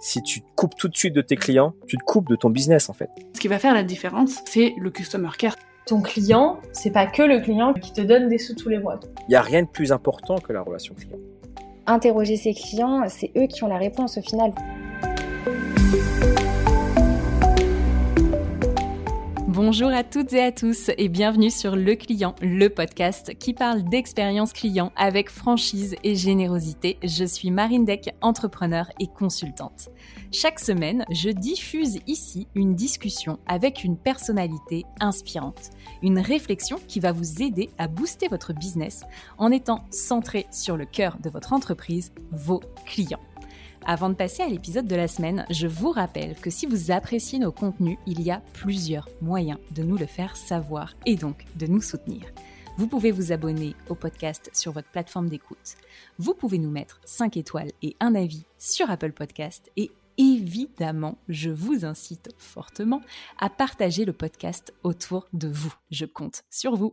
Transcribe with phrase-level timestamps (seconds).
[0.00, 2.48] Si tu te coupes tout de suite de tes clients, tu te coupes de ton
[2.50, 3.10] business en fait.
[3.34, 5.54] Ce qui va faire la différence, c'est le customer care.
[5.86, 9.00] Ton client, c'est pas que le client qui te donne des sous tous les mois.
[9.28, 11.18] Il n'y a rien de plus important que la relation client.
[11.86, 14.52] Interroger ses clients, c'est eux qui ont la réponse au final.
[19.60, 23.82] Bonjour à toutes et à tous et bienvenue sur Le Client, le podcast qui parle
[23.82, 26.96] d'expérience client avec franchise et générosité.
[27.02, 29.88] Je suis Marine Deck, entrepreneur et consultante.
[30.30, 35.70] Chaque semaine, je diffuse ici une discussion avec une personnalité inspirante,
[36.02, 39.02] une réflexion qui va vous aider à booster votre business
[39.38, 43.18] en étant centré sur le cœur de votre entreprise, vos clients.
[43.90, 47.38] Avant de passer à l'épisode de la semaine, je vous rappelle que si vous appréciez
[47.38, 51.66] nos contenus, il y a plusieurs moyens de nous le faire savoir et donc de
[51.66, 52.26] nous soutenir.
[52.76, 55.76] Vous pouvez vous abonner au podcast sur votre plateforme d'écoute.
[56.18, 61.48] Vous pouvez nous mettre 5 étoiles et un avis sur Apple Podcast et évidemment, je
[61.48, 63.00] vous incite fortement
[63.38, 65.72] à partager le podcast autour de vous.
[65.90, 66.92] Je compte sur vous.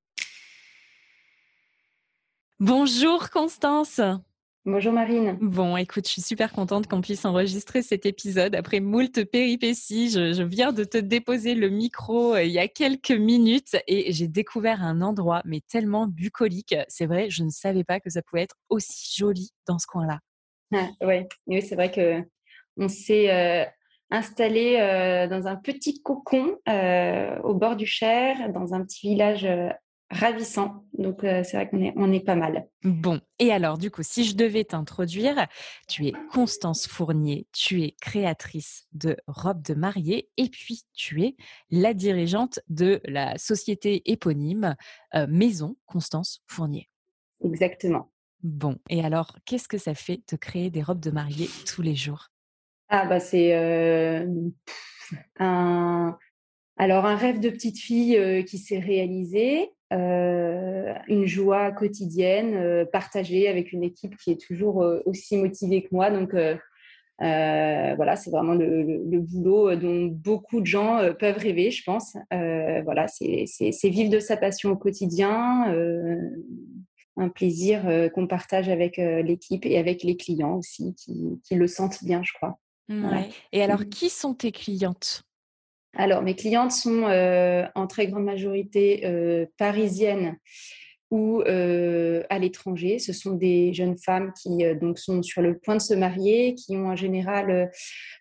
[2.61, 3.99] Bonjour Constance.
[4.65, 5.35] Bonjour Marine.
[5.41, 10.11] Bon, écoute, je suis super contente qu'on puisse enregistrer cet épisode après moult péripéties.
[10.11, 14.27] Je, viens de te déposer le micro euh, il y a quelques minutes et j'ai
[14.27, 16.75] découvert un endroit, mais tellement bucolique.
[16.87, 20.19] C'est vrai, je ne savais pas que ça pouvait être aussi joli dans ce coin-là.
[20.71, 21.27] Ah, ouais.
[21.47, 22.23] Oui, c'est vrai que
[22.77, 23.65] on s'est euh,
[24.11, 26.59] installé euh, dans un petit cocon
[27.43, 29.47] au bord du Cher, dans un petit village
[30.11, 30.83] ravissant.
[30.93, 32.67] Donc, euh, c'est vrai qu'on est, on est pas mal.
[32.83, 35.47] Bon, et alors, du coup, si je devais t'introduire,
[35.87, 41.35] tu es Constance Fournier, tu es créatrice de robes de mariée et puis tu es
[41.69, 44.75] la dirigeante de la société éponyme
[45.15, 46.89] euh, Maison Constance Fournier.
[47.43, 48.11] Exactement.
[48.43, 51.95] Bon, et alors, qu'est-ce que ça fait de créer des robes de mariée tous les
[51.95, 52.27] jours?
[52.89, 54.27] Ah, bah, c'est euh,
[55.39, 56.17] un.
[56.77, 63.49] Alors, un rêve de petite fille qui s'est réalisé, euh, une joie quotidienne euh, partagée
[63.49, 66.09] avec une équipe qui est toujours euh, aussi motivée que moi.
[66.09, 66.33] Donc
[67.19, 72.15] voilà, c'est vraiment le, boulot dont beaucoup de gens peuvent rêver, je pense.
[72.31, 75.75] voilà, c'est vivre de sa passion au quotidien,
[77.17, 82.23] un plaisir qu'on partage avec l'équipe et avec les clients aussi, qui, le sentent bien,
[82.23, 82.57] je crois.
[83.51, 85.23] Et alors, qui sont tes clientes?
[85.93, 90.37] Alors, mes clientes sont euh, en très grande majorité euh, parisiennes
[91.09, 92.97] ou euh, à l'étranger.
[92.97, 96.77] Ce sont des jeunes femmes qui donc sont sur le point de se marier, qui
[96.77, 97.69] ont en général,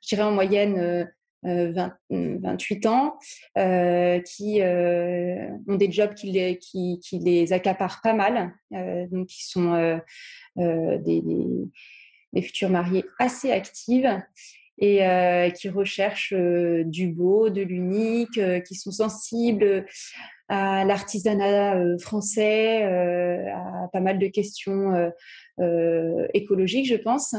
[0.03, 1.09] je dirais en moyenne,
[1.44, 3.16] 28 ans,
[3.54, 6.32] qui ont des jobs qui
[7.12, 8.53] les, accaparent pas mal,
[9.12, 10.00] donc qui sont
[10.56, 11.22] des,
[12.32, 14.20] des, mariées assez actives
[14.80, 19.86] et euh, qui recherchent euh, du beau, de l'unique, euh, qui sont sensibles
[20.48, 25.12] à l'artisanat français, à pas mal de questions
[26.34, 27.36] écologiques, je pense.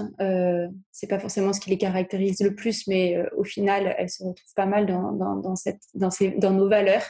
[0.94, 4.53] c'est pas forcément ce qui les caractérise le plus, mais au final, elles se retrouvent
[4.56, 5.12] pas mal dans,
[6.53, 7.03] nos valeurs.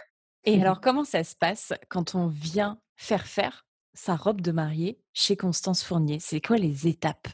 [0.46, 4.98] Et alors, comment ça se passe quand on vient faire faire sa robe de mariée
[5.14, 6.18] chez Constance Fournier?
[6.20, 7.28] C'est quoi les étapes?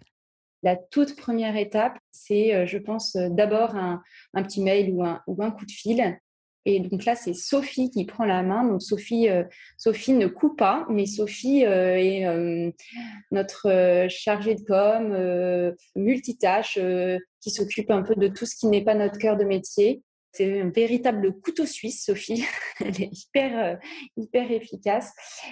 [0.67, 4.01] La toute première étape, c'est, euh, je pense, euh, d'abord un,
[4.33, 6.19] petit mail ou un, ou un, coup de fil.
[6.65, 8.65] Et donc là, c'est Sophie qui prend la main.
[8.65, 9.45] Donc Sophie, euh,
[9.77, 12.25] Sophie ne coupe pas, mais Sophie est
[13.31, 16.77] notre chargée de com, multitâche,
[17.39, 20.03] qui s'occupe un peu de tout ce qui n'est pas notre cœur de métier.
[20.37, 22.45] C'est un véritable couteau suisse, Sophie.
[22.79, 23.75] Elle est hyper, euh,
[24.17, 25.11] hyper efficace.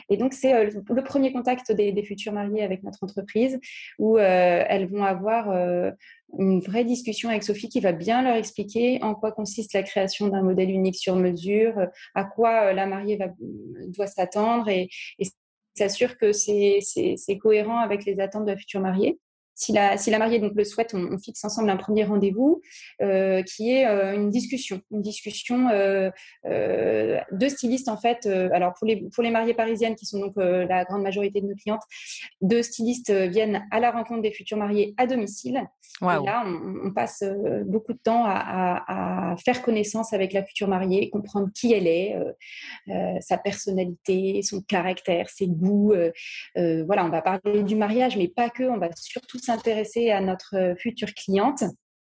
[0.10, 3.60] Et donc, c'est euh, le premier contact des, futurs mariés avec notre entreprise
[3.98, 5.50] où euh, elles vont avoir
[6.38, 10.28] une vraie discussion avec Sophie qui va bien leur expliquer en quoi consiste la création
[10.28, 13.18] d'un modèle unique sur mesure, à quoi la mariée
[13.88, 15.26] doit s'attendre et, et
[15.74, 19.18] s'assure que c'est cohérent avec les attentes de la future mariée.
[19.56, 22.62] Si la, si la mariée donc, le souhaite, on, fixe ensemble un premier rendez-vous
[23.02, 26.12] euh, qui est euh, une discussion, une discussion euh,
[26.44, 28.26] de stylistes en fait.
[28.26, 31.56] alors pour les, pour les mariées parisiennes qui sont donc la grande majorité de nos
[31.56, 31.82] clientes,
[32.42, 35.64] deux stylistes viennent à la rencontre des futurs mariés à domicile.
[36.02, 37.24] Et là, on, passe
[37.66, 42.16] beaucoup de temps à, à, faire connaissance avec la future mariée, comprendre qui elle est,
[43.22, 45.94] sa personnalité, son caractère, ses goûts.
[46.56, 48.64] voilà, on va parler du mariage, mais pas que.
[48.64, 51.64] On va surtout s'intéresser à notre euh, future cliente.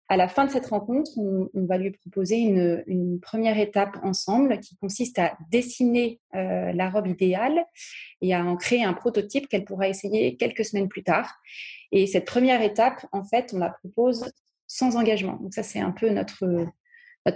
[0.10, 4.78] À la fin de cette rencontre, on, va lui proposer une, première étape ensemble qui
[4.78, 7.66] consiste à dessiner euh, la robe idéale
[8.22, 11.36] et à en créer un prototype qu'elle pourra essayer quelques semaines plus tard.
[11.92, 14.32] Et cette première étape, en fait, on la propose
[14.66, 15.38] sans engagement.
[15.42, 16.68] Donc ça, c'est un peu notre,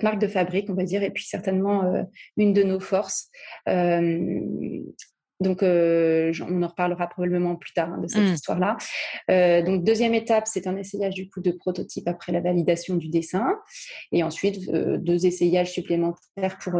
[0.02, 2.04] marque de fabrique, on va dire, et puis certainement euh,
[2.38, 3.30] une de nos forces.
[5.42, 8.34] Donc, euh, on en reparlera probablement plus tard hein, de cette mmh.
[8.34, 8.78] histoire-là.
[9.32, 13.10] Euh, donc, deuxième étape, c'est un essayage du coup de prototype après la validation du
[13.10, 13.58] dessin.
[14.12, 16.80] Et ensuite, euh, deux essayages supplémentaires pour,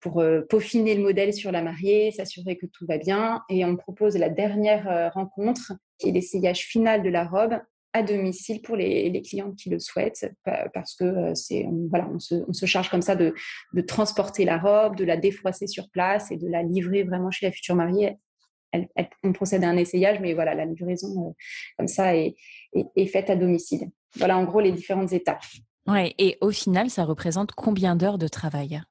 [0.00, 3.42] pour peaufiner le modèle sur la mariée, s'assurer que tout va bien.
[3.50, 7.58] Et on propose la dernière rencontre, qui est l'essayage final de la robe
[7.96, 10.30] à domicile pour les, les, clientes qui le souhaitent,
[10.74, 13.34] parce que euh, c'est voilà, on se, on se, charge comme ça de,
[13.72, 17.46] de, transporter la robe, de la défroisser sur place et de la livrer vraiment chez
[17.46, 18.16] la future mariée.
[18.72, 18.88] Elle,
[19.22, 21.32] on procède à un essayage, mais voilà, la livraison euh,
[21.78, 22.36] comme ça est,
[22.74, 23.88] est, faite à domicile.
[24.16, 25.44] Voilà en gros les différentes étapes.
[25.86, 28.80] Ouais, et au final, ça représente combien d'heures de travail?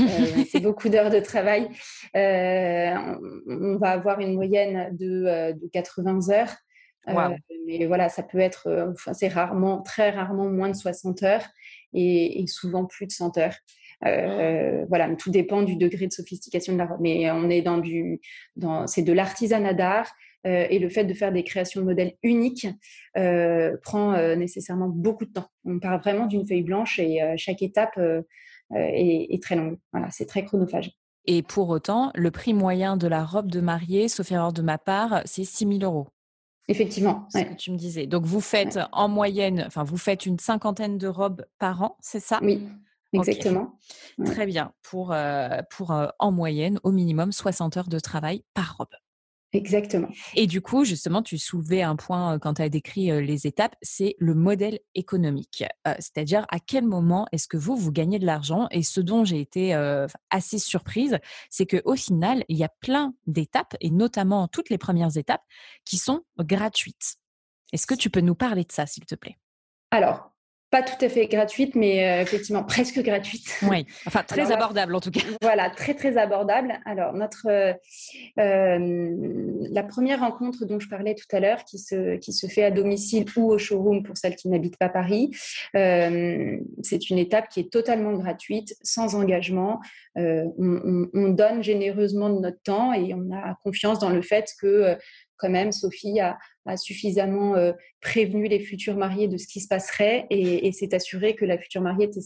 [0.00, 1.68] Euh, c'est beaucoup d'heures de travail.
[2.14, 6.54] on, va avoir une moyenne de, de 80 heures.
[7.08, 7.36] Euh,
[7.66, 11.44] mais voilà, ça peut être, euh, c'est rarement, très rarement moins de 60 heures
[11.92, 13.56] et, souvent plus de 100 heures.
[14.06, 17.00] Euh, voilà, tout dépend du degré de sophistication de la robe.
[17.00, 18.20] Mais on est dans du,
[18.56, 20.12] dans, c'est de l'artisanat d'art
[20.46, 22.66] et le fait de faire des créations de modèles uniques
[23.82, 25.46] prend nécessairement beaucoup de temps.
[25.64, 27.98] On part vraiment d'une feuille blanche et chaque étape
[28.74, 29.78] est, est, très longue.
[29.90, 30.90] Voilà, c'est très chronophage.
[31.26, 34.76] Et pour autant, le prix moyen de la robe de mariée, sauf erreur de ma
[34.76, 36.08] part, c'est 6 000 euros.
[36.68, 37.26] Effectivement.
[37.28, 38.06] C'est ce que tu me disais.
[38.06, 42.20] Donc, vous faites en moyenne, enfin, vous faites une cinquantaine de robes par an, c'est
[42.20, 42.40] ça?
[42.42, 42.66] Oui,
[43.12, 43.78] exactement.
[44.24, 44.72] Très bien.
[44.82, 48.88] Pour, euh, pour euh, en moyenne, au minimum, 60 heures de travail par robe.
[49.54, 50.08] Exactement.
[50.34, 54.16] Et du coup, justement, tu soulevais un point quand tu as décrit les étapes, c'est
[54.18, 55.64] le modèle économique.
[56.00, 58.66] C'est-à-dire à quel moment est-ce que vous, vous gagnez de l'argent?
[58.72, 59.72] Et ce dont j'ai été
[60.30, 61.18] assez surprise,
[61.50, 65.44] c'est qu'au final, il y a plein d'étapes, et notamment toutes les premières étapes,
[65.84, 67.14] qui sont gratuites.
[67.72, 69.38] Est-ce que tu peux nous parler de ça, s'il te plaît?
[69.92, 70.33] Alors,
[70.74, 73.46] pas tout à fait gratuite, mais euh, effectivement presque gratuite.
[73.70, 75.20] Oui, enfin très abordable en tout cas.
[75.40, 76.80] Voilà, très très abordable.
[76.84, 77.72] Alors notre euh,
[78.40, 82.64] euh, la première rencontre dont je parlais tout à l'heure, qui se qui se fait
[82.64, 85.30] à domicile ou au showroom pour celles qui n'habitent pas Paris,
[85.74, 89.80] c'est une étape qui est totalement gratuite, sans engagement.
[90.16, 94.96] On, on, donne généreusement de notre temps et on a confiance dans le fait que
[95.36, 96.38] quand même, Sophie a,
[96.76, 101.44] suffisamment euh, prévenu les futurs mariés de ce qui se passerait et, s'est assuré que
[101.44, 102.20] la future mariée était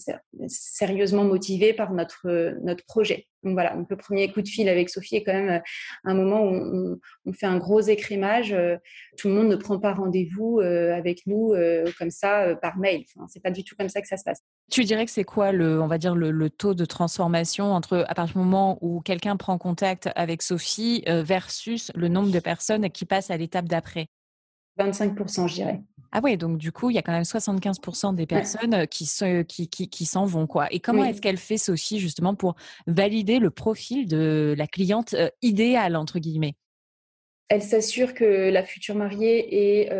[0.48, 3.26] sérieusement motivée par notre, notre projet.
[3.44, 5.60] Donc voilà, le premier coup de fil avec Sophie est quand même euh,
[6.04, 8.52] un moment où on, fait un gros écrémage.
[8.52, 8.76] Euh,
[9.16, 11.54] tout le monde ne prend pas rendez-vous avec nous
[11.98, 13.04] comme ça par mail.
[13.16, 14.40] Enfin, c'est pas du tout comme ça que ça se passe.
[14.70, 18.14] Tu dirais que c'est quoi le, on va dire le, taux de transformation entre à
[18.14, 23.04] partir du moment où quelqu'un prend contact avec Sophie versus le nombre de personnes qui
[23.04, 24.08] passent à l'étape d'après?
[24.78, 25.80] 25%, je dirais.
[26.10, 29.44] Ah oui, donc du coup, il y a quand même 75% des personnes qui, s'en
[29.44, 30.46] qui, qui, vont.
[30.46, 30.66] quoi.
[30.72, 32.56] Et comment est-ce qu'elle fait, Sophie, justement, pour
[32.86, 36.54] valider le profil de la cliente idéale, entre guillemets?
[37.48, 39.90] Elle s'assure que la future mariée est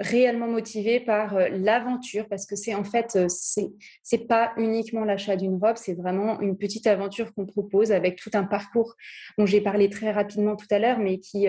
[0.00, 3.68] réellement motivée par l'aventure, parce que c'est en fait, c'est
[4.02, 8.30] c'est pas uniquement l'achat d'une robe, c'est vraiment une petite aventure qu'on propose avec tout
[8.34, 8.94] un parcours
[9.38, 11.46] dont j'ai parlé très rapidement tout à l'heure, mais qui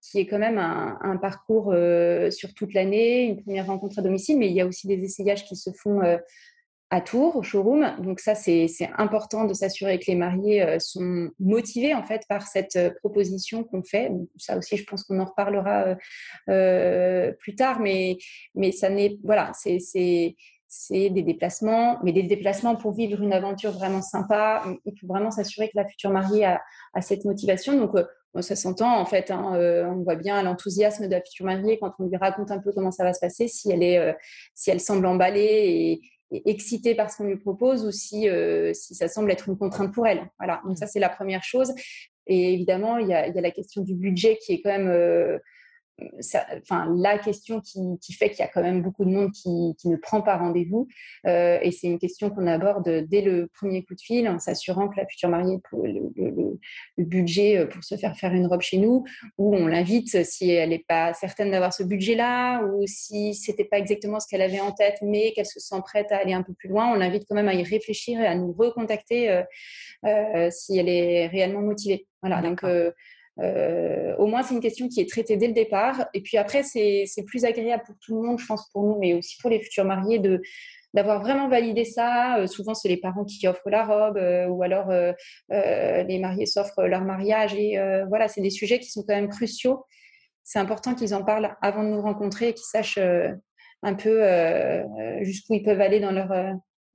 [0.00, 1.74] qui est quand même un, parcours
[2.30, 5.44] sur toute l'année, une première rencontre à domicile, mais il y a aussi des essayages
[5.44, 6.00] qui se font
[6.90, 7.96] à Tours, au showroom.
[7.98, 12.78] Donc ça, c'est important de s'assurer que les mariés sont motivés en fait par cette
[13.00, 14.10] proposition qu'on fait.
[14.36, 15.96] ça aussi, je pense qu'on en reparlera
[16.46, 18.16] plus tard, mais,
[18.54, 19.78] mais ça n'est voilà, c'est
[20.68, 24.62] c'est des déplacements, mais des déplacements pour vivre une aventure vraiment sympa.
[24.84, 26.60] Il faut vraiment s'assurer que la future mariée a,
[27.00, 27.74] cette motivation.
[27.74, 27.96] Donc,
[28.40, 29.30] ça s'entend en fait.
[29.30, 29.52] Hein,
[29.90, 32.90] on voit bien l'enthousiasme de la future mariée quand on lui raconte un peu comment
[32.90, 34.16] ça va se passer, si elle, est,
[34.54, 38.28] si elle semble emballée et, excitée par ce qu'on lui propose ou si,
[38.74, 40.28] si ça semble être une contrainte pour elle.
[40.38, 41.72] Voilà, donc ça c'est la première chose.
[42.26, 44.76] Et évidemment, il y a, il y a la question du budget qui est quand
[44.76, 45.40] même
[46.62, 49.96] enfin, la question qui, fait qu'il y a quand même beaucoup de monde qui, ne
[49.96, 50.88] prend pas rendez-vous.
[51.26, 54.88] Euh, et c'est une question qu'on aborde dès le premier coup de fil, en s'assurant
[54.88, 59.04] que la future mariée a le, budget pour se faire faire une robe chez nous,
[59.38, 63.78] ou on l'invite si elle n'est pas certaine d'avoir ce budget-là, ou si c'était pas
[63.78, 66.52] exactement ce qu'elle avait en tête, mais qu'elle se sent prête à aller un peu
[66.54, 69.42] plus loin, on l'invite quand même à y réfléchir et à nous recontacter euh,
[70.04, 72.06] euh, si elle est réellement motivée.
[72.22, 72.92] Voilà, donc euh,
[73.38, 76.06] au moins, c'est une question qui est traitée dès le départ.
[76.14, 79.14] Et puis après, c'est plus agréable pour tout le monde, je pense, pour nous, mais
[79.14, 80.40] aussi pour les futurs mariés, de
[80.94, 82.38] d'avoir vraiment validé ça.
[82.38, 84.90] Euh, souvent, c'est les parents qui offrent la robe euh, ou alors
[85.50, 87.54] les mariés s'offrent leur mariage.
[87.54, 87.78] Et
[88.08, 89.84] voilà, c'est des sujets qui sont quand même cruciaux.
[90.44, 92.98] C'est important qu'ils en parlent avant de nous rencontrer et qu'ils sachent
[93.82, 94.22] un peu
[95.20, 96.32] jusqu'où ils peuvent aller dans leur,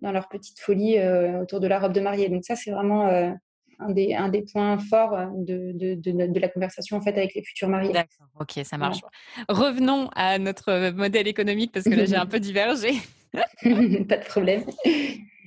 [0.02, 0.98] dans leur petite folie
[1.42, 2.30] autour de la robe de mariée.
[2.30, 3.36] Donc ça, c'est vraiment
[3.80, 7.34] un des, un des points forts euh, de, de, de, la conversation en fait avec
[7.34, 7.92] les futurs mariés.
[7.92, 9.02] D'accord, ok, ça marche.
[9.50, 12.94] Revenons à notre euh, modèle économique parce que là j'ai un peu divergé.
[13.34, 14.64] Pas de problème.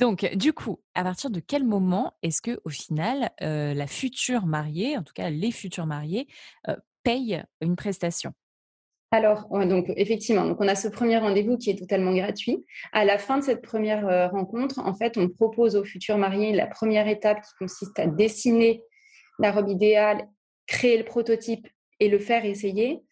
[0.00, 4.46] Donc, du coup, à partir de quel moment est-ce que, au final, euh, la future
[4.46, 6.26] mariée, en tout cas les futurs mariés,
[7.04, 8.32] payent une prestation?
[9.12, 12.64] Alors, donc effectivement, donc on a ce premier rendez-vous qui est totalement gratuit.
[12.92, 16.52] À la fin de cette première euh, rencontre, en fait, on propose aux futurs mariés
[16.52, 18.82] la première étape qui consiste à dessiner
[19.38, 20.26] la robe idéale,
[20.66, 21.68] créer le prototype
[22.00, 23.02] et le faire essayer.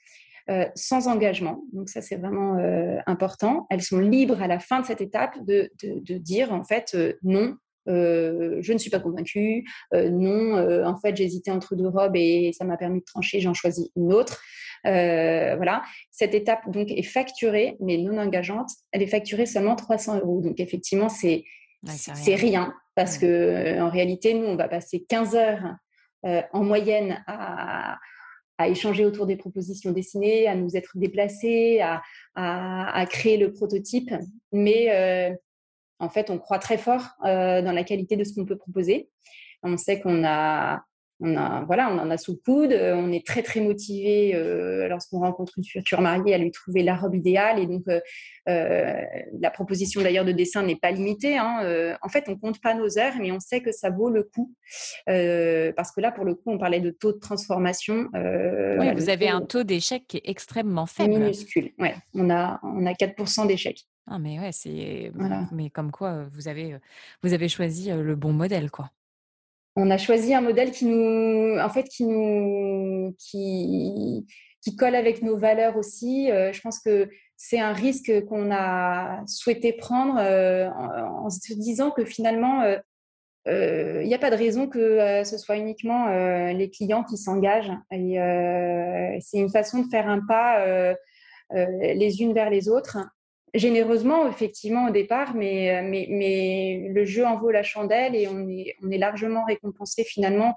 [0.50, 1.62] Euh, sans engagement.
[1.72, 3.66] Donc ça, c'est vraiment euh, important.
[3.70, 7.56] Elles sont libres à la fin de cette étape de, de, dire en fait non.
[7.86, 9.64] je ne suis pas convaincue.
[9.94, 13.40] non, en fait, hésité entre deux robes et ça m'a permis de trancher.
[13.40, 14.42] J'en choisis une autre.
[14.86, 15.82] Euh, voilà.
[16.10, 18.70] Cette étape donc est facturée, mais non engageante.
[18.92, 20.40] Elle est facturée seulement 300 euros.
[20.40, 21.44] Donc effectivement, c'est
[21.86, 25.74] c'est rien parce que euh, en réalité, nous, on va passer 15 heures
[26.24, 27.98] euh, en moyenne à,
[28.56, 32.02] à, échanger autour des propositions dessinées, à nous être déplacés, à,
[32.34, 34.14] à, créer le prototype.
[34.52, 35.36] Mais
[35.98, 39.10] en fait, on croit très fort dans la qualité de ce qu'on peut proposer.
[39.62, 40.84] On sait qu'on a
[41.20, 44.34] on, a, voilà, on en a sous le coude, euh, on est très très motivé
[44.34, 49.02] euh, lorsqu'on rencontre une future mariée à lui trouver la robe idéale et donc euh,
[49.38, 51.38] la proposition d'ailleurs de dessin n'est pas limitée.
[51.38, 54.24] Hein, en fait, on compte pas nos heures, mais on sait que ça vaut le
[54.24, 54.52] coup
[55.06, 58.08] parce que là, pour le coup, on parlait de taux de transformation.
[58.14, 61.14] oui, vous avez un taux d'échec qui est extrêmement faible.
[61.14, 61.72] Minuscule.
[61.78, 63.78] Ouais, on a on a 4% d'échec.
[64.06, 65.12] Ah mais ouais, c'est
[65.52, 66.76] mais comme quoi vous avez
[67.22, 68.90] vous avez choisi le bon modèle quoi
[69.76, 74.26] on a choisi un modèle qui nous, en fait, qui nous, qui,
[74.78, 76.30] colle avec nos valeurs aussi.
[76.30, 81.90] Euh, je pense que c'est un risque qu'on a souhaité prendre euh, en, se disant
[81.90, 82.62] que finalement,
[83.46, 86.08] euh, il n'y a pas de raison que ce soit uniquement
[86.50, 87.72] les clients qui s'engagent.
[87.90, 90.64] C'est une façon de faire un pas
[91.50, 92.98] les unes vers les autres
[93.54, 98.26] généreusement, effectivement, au départ, mais, euh, mais, mais, le jeu en vaut la chandelle et
[98.26, 100.54] on est, on est largement récompensé finalement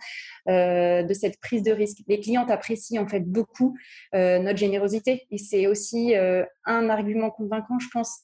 [0.49, 1.99] euh, de cette prise de risque.
[2.07, 3.77] Les clientes apprécient en fait beaucoup
[4.15, 8.21] euh, notre générosité et c'est aussi un argument convaincant, je pense.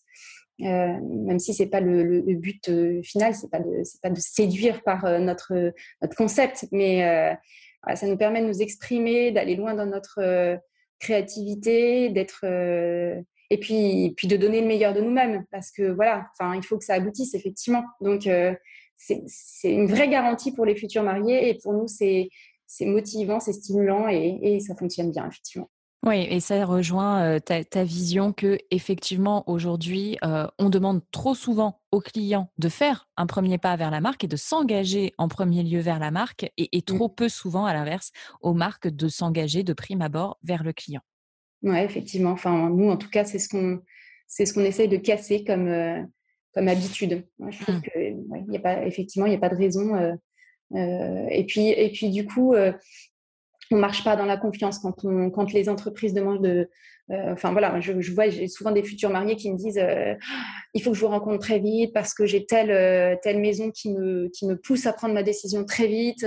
[0.60, 2.70] même si c'est pas le, but
[3.03, 3.62] final, c'est pas
[4.01, 7.38] pas de séduire par notre notre concept, mais
[7.96, 10.60] ça nous permet de nous exprimer, d'aller loin dans notre
[11.00, 12.46] créativité, d'être
[13.54, 16.76] et puis, puis de donner le meilleur de nous-mêmes parce que voilà, enfin, il faut
[16.76, 17.84] que ça aboutisse effectivement.
[18.02, 18.56] Donc, euh,
[18.98, 19.22] c'est
[19.66, 22.30] une vraie garantie pour les futurs mariés et pour nous, c'est
[22.82, 25.70] motivant, c'est stimulant et, ça fonctionne bien effectivement.
[26.04, 31.80] Oui, et ça rejoint euh, ta, vision que effectivement aujourd'hui, euh, on demande trop souvent
[31.92, 35.62] aux clients de faire un premier pas vers la marque et de s'engager en premier
[35.62, 36.98] lieu vers la marque, et, et mmh.
[36.98, 41.02] trop peu souvent, à l'inverse, aux marques de s'engager de prime abord vers le client.
[41.63, 42.32] Oui, effectivement.
[42.32, 43.82] Enfin, nous, en tout cas, c'est ce qu'on
[44.27, 46.01] c'est ce qu'on essaye de casser comme, euh,
[46.53, 47.24] comme habitude.
[47.50, 48.51] je trouve mmh.
[48.51, 49.96] y a pas, effectivement, il n'y a pas de raison.
[49.96, 50.13] Euh,
[50.74, 55.05] euh, et, puis, et puis, du coup, on ne marche pas dans la confiance quand,
[55.05, 56.70] on, quand les entreprises demandent de.
[57.10, 59.79] Enfin, voilà, je, je vois, j'ai souvent des futurs mariés qui me disent
[60.74, 63.91] il faut que je vous rencontre très vite parce que j'ai telle, telle maison qui
[63.91, 66.25] me, qui me pousse à prendre ma décision très vite.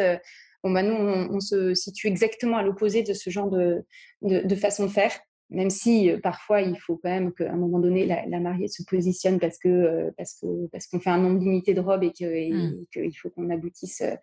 [0.67, 3.85] Bon, bah, nous, on, se situe exactement à l'opposé de ce genre de,
[4.23, 5.13] de, façon de faire
[5.49, 8.83] même si euh, parfois il faut quand même qu'à un moment donné la, mariée se
[8.83, 12.11] positionne parce que euh, parce que parce qu'on fait un nombre limité de robes et
[12.51, 12.87] mmh.
[12.93, 14.17] qu'il faut qu'on aboutisse euh,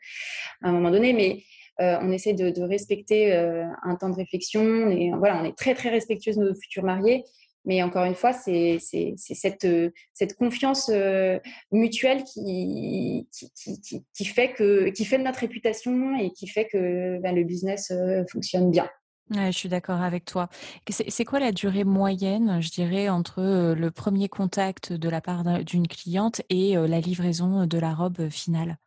[0.62, 1.14] à un moment donné.
[1.14, 1.44] Mais
[1.80, 4.90] on essaie de, respecter un temps de réflexion.
[4.90, 7.24] Et voilà on est très très respectueuse de nos futurs mariés
[7.66, 9.68] mais encore une fois, c'est cette,
[10.14, 11.40] cette confiance euh,
[11.72, 17.20] mutuelle qui, qui, qui, fait que, qui fait de notre réputation et qui fait que
[17.22, 18.90] ben, le business euh, fonctionne bien.
[19.32, 20.50] Ouais, je suis d'accord avec toi.
[20.90, 25.64] C'est quoi la durée moyenne, je dirais, entre, le premier contact de la part d'un
[25.64, 28.78] d'une cliente et la livraison de la robe, finale?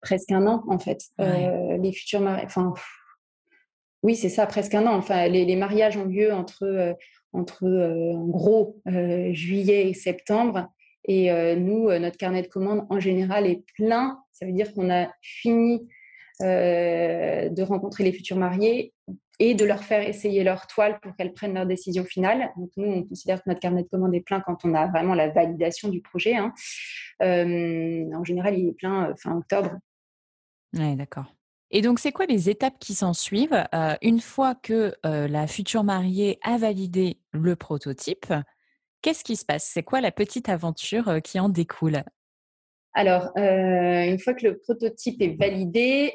[0.00, 1.02] Presque un an, en fait.
[1.18, 1.76] Ouais.
[1.78, 2.72] Les futurs enfin,
[4.02, 4.94] oui, c'est ça, presque un an.
[4.96, 6.94] Enfin, les mariages ont lieu entre, heu,
[7.32, 10.68] entre, heu, en gros, heu, juillet et septembre
[11.04, 14.20] et nous, notre carnet de commandes, en général, est plein.
[14.30, 15.88] Ça veut dire qu'on a fini,
[16.40, 18.92] de rencontrer les futurs mariés
[19.40, 22.50] et de leur faire essayer leur toile pour qu'elles prennent leur décision finale.
[22.56, 25.14] Donc nous, on considère que notre carnet de commandes est plein quand on a vraiment
[25.14, 26.52] la validation du projet, hein.
[27.20, 29.72] En général, il est plein, fin octobre.
[30.72, 31.26] Ouais, d'accord.
[31.74, 35.84] Et donc, c'est quoi les étapes qui s'ensuivent, heu, une fois que, heu, la future
[35.84, 38.26] mariée a validé le prototype?
[39.00, 39.64] Qu'est-ce qui se passe?
[39.72, 42.04] C'est quoi la petite aventure, heu, qui en découle?
[42.94, 46.12] Alors, une fois que le prototype est validé,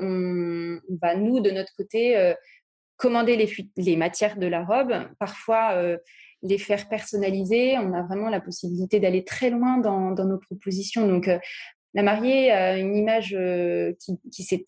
[0.00, 2.32] on va nous, de notre côté,
[2.96, 3.46] commander
[3.76, 4.94] les matières de la robe.
[5.18, 5.98] Parfois,
[6.42, 7.76] les faire personnaliser.
[7.76, 11.06] On a vraiment la possibilité d'aller très loin dans dans nos propositions.
[11.06, 11.28] Donc,
[11.94, 13.92] la mariée a une image euh,
[14.30, 14.64] qui, s'est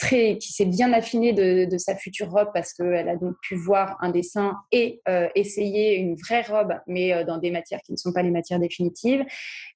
[0.65, 5.01] bien affinée de, sa future robe parce qu'elle a donc pu voir un dessin et
[5.09, 8.31] euh, essayer une vraie robe, mais euh, dans des matières qui ne sont pas les
[8.31, 9.25] matières définitives.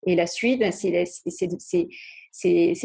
[0.06, 1.08] Et la suite, ben, c'est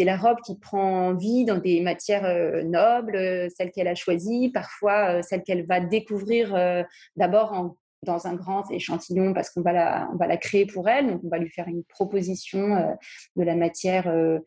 [0.03, 5.43] la robe qui prend vie dans des matières nobles, celles qu'elle a choisies, parfois celles
[5.43, 10.27] qu'elle va découvrir d'abord en dans un grand échantillon parce qu'on va la, on va
[10.27, 11.07] la créer pour elle.
[11.07, 12.93] Donc, on va lui faire une proposition euh,
[13.35, 14.39] de la matière euh,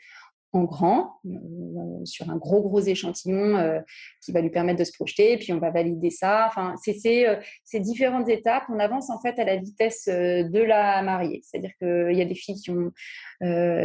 [0.53, 3.83] en grand, euh, sur un gros, gros échantillon
[4.25, 5.37] qui va lui permettre de se projeter.
[5.37, 6.47] Puis, on va valider ça.
[6.49, 7.27] Enfin, c'est ces,
[7.65, 8.65] ces différentes étapes.
[8.71, 11.43] On avance en fait à la vitesse de la mariée.
[11.45, 12.91] C'est-à-dire qu'il y a des filles qui ont,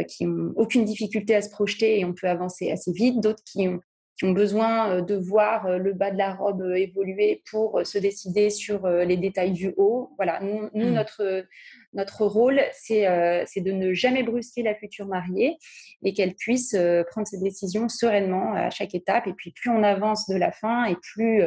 [0.08, 3.20] qui ont aucune difficulté à se projeter et on peut avancer assez vite.
[3.20, 3.80] D'autres qui ont
[4.16, 7.80] qui ont besoin euh, de voir euh, le bas de la robe euh, évoluer pour
[7.84, 10.10] se décider sur les détails du haut.
[10.16, 10.94] Voilà, nous, nous mmh.
[10.94, 11.44] notre,
[11.92, 15.56] notre rôle, c'est euh, de ne jamais brusquer la future mariée
[16.02, 19.26] et qu'elle puisse euh, prendre ses décisions sereinement à chaque étape.
[19.26, 21.42] Et puis, plus on avance de la fin et plus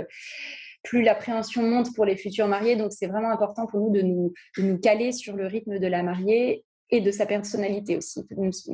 [0.83, 2.77] plus l'appréhension monte pour les futurs mariés.
[2.77, 5.87] Donc, c'est vraiment important pour nous de, nous de nous caler sur le rythme de
[5.87, 8.25] la mariée et de sa personnalité aussi.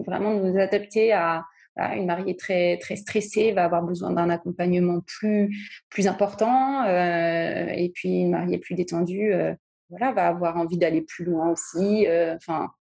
[0.06, 1.44] Vraiment nous adapter à,
[1.78, 5.56] une mariée très très stressée va avoir besoin d'un accompagnement plus
[5.90, 9.54] plus important euh, et puis une mariée plus détendue euh,
[9.90, 12.38] voilà va avoir envie d'aller plus loin aussi euh,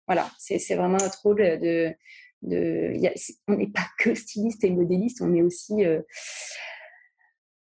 [0.07, 1.93] voilà c'est vraiment notre rôle de,
[2.43, 2.93] de
[3.47, 5.83] on n'est pas que styliste et modéliste on est aussi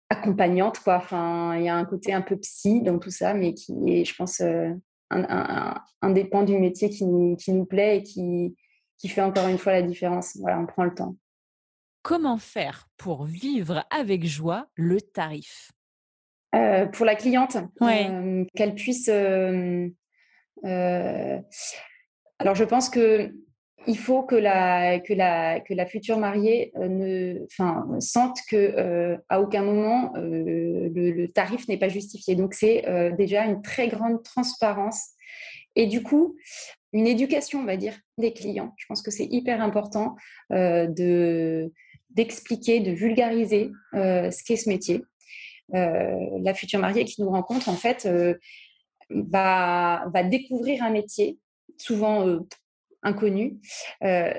[0.08, 0.96] accompagnante quoi.
[0.96, 4.04] Enfin il y a un côté un peu psy dans tout ça mais qui est
[4.04, 4.78] je pense un,
[5.10, 7.04] un, un, pans du métier qui,
[7.38, 8.54] qui nous plaît et qui
[8.98, 10.36] qui fait encore une fois la différence.
[10.40, 11.16] Voilà, on prend le temps.
[12.02, 15.72] Comment faire pour vivre avec joie le tarif?
[16.54, 18.06] Euh, Pour la cliente, ouais.
[18.08, 19.08] euh, qu'elle puisse.
[19.08, 19.88] Euh,
[20.64, 23.34] alors, je pense que
[23.88, 29.16] il faut que la, que la, que la future mariée ne, enfin, sente que euh,
[29.28, 32.34] à aucun moment le, le, tarif n'est pas justifié.
[32.34, 32.84] Donc, c'est
[33.16, 35.10] déjà une très grande transparence.
[35.76, 36.36] Et du coup,
[36.92, 38.74] une éducation, on va dire, des clients.
[38.76, 40.16] Je pense que c'est hyper important
[40.52, 41.72] euh, de
[42.10, 45.02] d'expliquer, de vulgariser euh, ce qu'est ce métier.
[45.74, 48.08] Euh, la future mariée qui nous rencontre, en fait,
[49.10, 51.38] va, va découvrir un métier,
[51.76, 52.38] souvent
[53.06, 53.58] inconnu.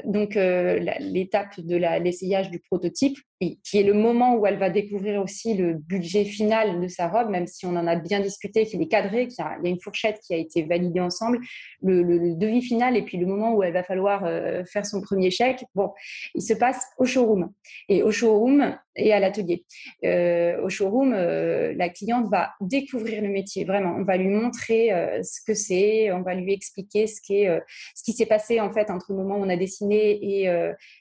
[0.06, 5.54] donc, l'étape de l'essayage du prototype, qui est le moment où elle va découvrir aussi
[5.54, 8.88] le budget final de sa robe, même si on en a bien discuté, qu'il est
[8.88, 11.40] cadré, qu'il y, a une fourchette qui a été validée ensemble,
[11.84, 15.30] le, devis final et puis le moment où elle va falloir euh, faire son premier
[15.30, 15.92] chèque, bon,
[16.34, 17.52] il se passe au showroom.
[17.90, 19.64] Et au showroom et à l'atelier.
[20.04, 23.96] Euh, au showroom, euh, la cliente va découvrir le métier, vraiment.
[23.98, 28.26] On va lui montrer euh, ce que c'est, on va lui expliquer ce qui s'est
[28.26, 30.46] passé en fait entre le moment où on a dessiné et,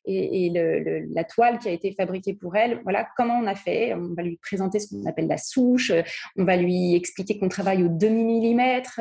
[0.05, 2.81] et, et le, la toile qui a été fabriquée pour elle.
[2.83, 3.95] Voilà comment on a fait.
[3.95, 5.93] On va lui présenter ce qu'on appelle la souche.
[6.37, 9.01] On va lui expliquer qu'on travaille au demi-millimètre.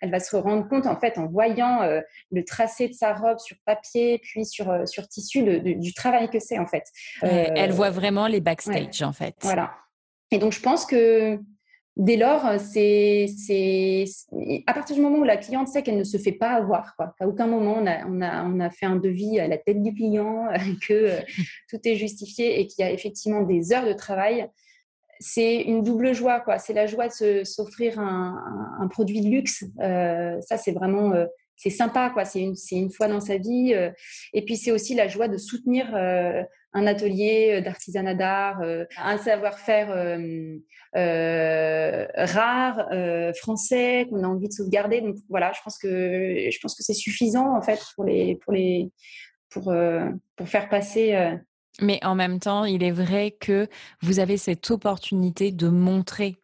[0.00, 3.38] Elle va se rendre compte, en fait, en voyant euh, le tracé de sa robe
[3.38, 6.84] sur papier, puis sur, euh, sur tissu, de, de, du travail que c'est, en fait.
[7.24, 9.04] Euh, elle voit vraiment les backstage, ouais.
[9.04, 9.34] en fait.
[9.42, 9.74] Voilà.
[10.30, 11.38] Et donc, je pense que
[11.96, 13.26] Dès lors, c'est
[14.66, 17.14] à partir du moment où la cliente sait qu'elle ne se fait pas avoir, quoi.
[17.18, 19.82] À aucun moment on a, on, a, on a fait un devis à la tête
[19.82, 20.46] du client,
[20.86, 21.20] que euh,
[21.70, 24.46] tout est justifié et qu'il y a effectivement des heures de travail.
[25.20, 26.58] C'est une double joie, quoi.
[26.58, 29.64] C'est la joie de s'offrir un, un, un, produit de luxe.
[29.80, 31.24] Euh, ça, c'est vraiment, euh,
[31.56, 32.24] c'est sympa, quoi.
[32.24, 33.72] C'est une, une fois dans sa vie.
[33.74, 33.90] Euh,
[34.34, 36.42] et puis c'est aussi la joie de soutenir euh,
[36.76, 38.62] un atelier d'artisanat d'art,
[38.98, 39.88] un savoir-faire
[42.14, 42.88] rare,
[43.34, 45.00] français, qu'on a envie de sauvegarder.
[45.00, 48.52] Donc voilà, je pense que je pense que c'est suffisant en fait pour les pour
[48.52, 48.90] les
[49.50, 49.74] pour
[50.36, 51.38] pour faire passer
[51.82, 53.68] mais en même temps, il est vrai que
[54.00, 56.36] vous avez cette opportunité de montrer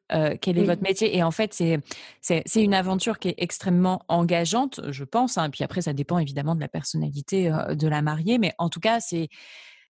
[0.42, 1.16] quel est votre métier.
[1.16, 5.38] Et en fait, c'est une aventure qui est extrêmement engageante, je pense.
[5.38, 5.48] Hein.
[5.48, 8.36] Puis après, ça dépend évidemment de la personnalité de la mariée.
[8.36, 9.30] Mais en tout cas, c'est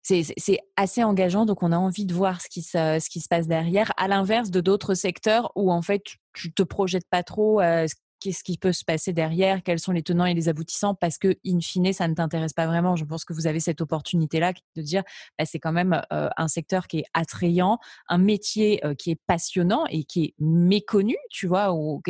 [0.02, 3.28] c'est assez engageant, donc on a envie de voir ce qui se, ce qui se
[3.28, 7.62] passe derrière, à l'inverse de d'autres secteurs où en fait tu te projettes pas trop
[8.20, 11.38] qu'est-ce qui peut se passer derrière, quels sont les tenants et les aboutissants, parce que,
[11.46, 12.96] in fine, ça ne t'intéresse pas vraiment.
[12.96, 15.04] Je pense que vous avez cette opportunité-là de dire,
[15.38, 20.04] bah, c'est quand même un secteur qui est attrayant, un métier qui est passionnant et
[20.04, 22.02] qui est méconnu, tu vois, où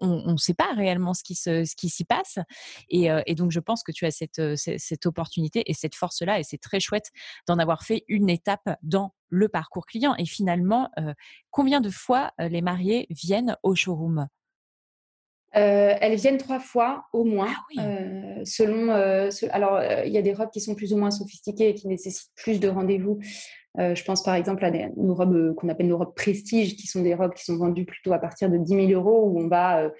[0.00, 2.38] on ne sait pas réellement ce qui, ce qui s'y passe.
[2.88, 6.42] Et, et, donc, je pense que tu as cette, cette opportunité et cette force-là, et
[6.42, 7.10] c'est très chouette
[7.46, 10.14] d'en avoir fait une étape dans le parcours client.
[10.18, 10.90] Et finalement,
[11.50, 14.28] combien de fois les mariés viennent au showroom?
[15.56, 18.90] Euh, elles viennent trois fois au moins, ah euh, selon.
[18.90, 21.88] Euh, alors, il y a des robes qui sont plus ou moins sophistiquées et qui
[21.88, 23.18] nécessitent plus de rendez-vous.
[23.76, 27.02] je pense par exemple à des, nos robes qu'on appelle nos robes prestige, qui sont
[27.02, 29.90] des robes qui sont vendues plutôt à partir de 10 000 euros, où on va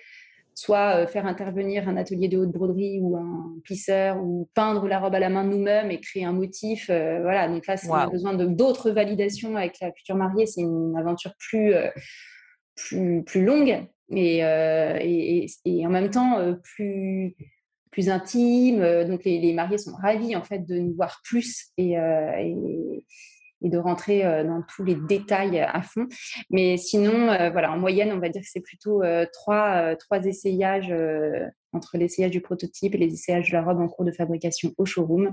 [0.55, 5.15] soit faire intervenir un atelier de haute broderie ou un plisseur, ou peindre la robe
[5.15, 6.87] à la main nous-mêmes et créer un motif.
[6.87, 10.47] voilà, donc là, on a besoin de d'autres validations avec la future mariée.
[10.47, 11.75] C'est une aventure plus,
[12.77, 13.89] plus, plus longue.
[14.13, 17.37] Euh, et, en même temps euh, plus,
[17.91, 18.81] plus intime.
[18.81, 21.93] Euh, donc les, mariés sont ravis en fait de nous voir plus et,
[23.63, 26.07] et de rentrer dans tous les détails à fond.
[26.51, 30.93] Mais sinon, voilà, en moyenne, on va dire que c'est plutôt trois, trois essayages
[31.73, 34.87] entre l'essayage du prototype et les essayages de la robe en cours de fabrication au
[34.87, 35.33] showroom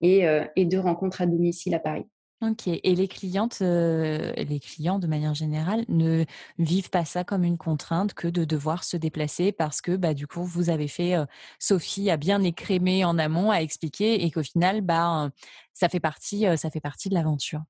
[0.00, 0.24] et,
[0.56, 2.06] et deux rencontres à domicile à Paris.
[2.42, 6.24] OK et les clientes, les clients de manière générale ne
[6.58, 10.26] vivent pas ça comme une contrainte que de devoir se déplacer parce que, bah, du
[10.26, 11.14] coup, vous avez fait,
[11.58, 15.30] Sophie a bien écrémé en amont, a expliqué et qu'au final, bah,
[15.72, 17.62] ça fait partie, ça fait partie de l'aventure?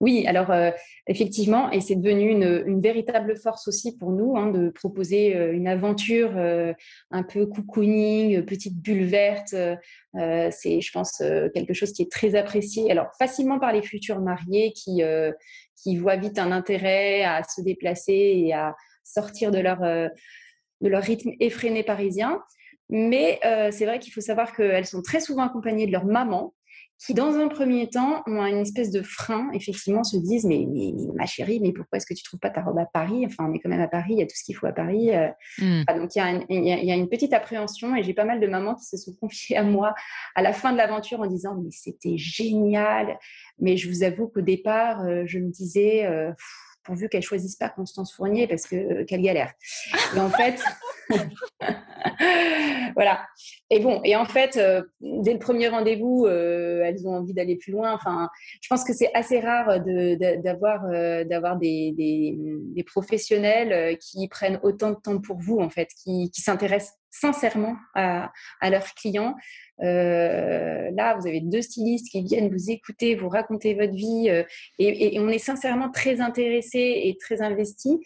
[0.00, 0.70] Oui, alors euh,
[1.06, 5.66] effectivement, et c'est devenu une, véritable force aussi pour nous hein, de proposer euh, une
[5.66, 6.74] aventure euh,
[7.10, 9.54] un peu cocooning, petite bulle verte.
[10.14, 11.22] c'est, je pense,
[11.54, 12.90] quelque chose qui est très apprécié.
[12.90, 18.52] Alors facilement par les futurs mariés qui voient vite un intérêt à se déplacer et
[18.52, 22.42] à sortir de leur rythme effréné parisien.
[22.88, 23.40] Mais
[23.72, 26.54] c'est vrai qu'il faut savoir qu'elles sont très souvent accompagnées de leur maman
[26.98, 30.66] qui, dans un premier temps, ont une espèce de frein, effectivement, se disent mais,
[31.14, 33.24] ma chérie, mais pourquoi est-ce que tu trouves pas ta robe à Paris?
[33.26, 34.72] Enfin, on est quand même à Paris, il y a tout ce qu'il faut à
[34.72, 35.14] Paris.
[35.14, 35.28] Euh.
[35.58, 35.82] Mmh.
[35.98, 38.96] donc, il y, a une petite appréhension et j'ai pas mal de mamans qui se
[38.96, 39.94] sont confiées à moi
[40.34, 43.18] à la fin de l'aventure en disant mais c'était génial.
[43.58, 46.32] Mais je vous avoue qu'au départ, euh, je me disais euh,
[46.86, 49.52] pourvu qu'elle choisisse pas Constance Fournier parce que quelle galère.
[50.14, 50.62] Et en fait.
[52.94, 53.26] voilà.
[53.70, 57.56] Et bon, et en fait, euh, dès le premier rendez-vous, euh, elles ont envie d'aller
[57.56, 57.92] plus loin.
[57.92, 58.28] Enfin,
[58.60, 59.80] je pense que c'est assez rare
[60.42, 65.88] d'avoir euh, d'avoir des, des, professionnels qui prennent autant de temps pour vous, en fait,
[66.02, 68.30] qui, qui s'intéressent sincèrement à,
[68.62, 69.34] leurs clients.
[69.82, 74.42] Euh, là, vous avez deux stylistes qui viennent vous écouter, vous raconter votre vie, euh,
[74.78, 78.00] et, on est sincèrement très intéressé et très investi.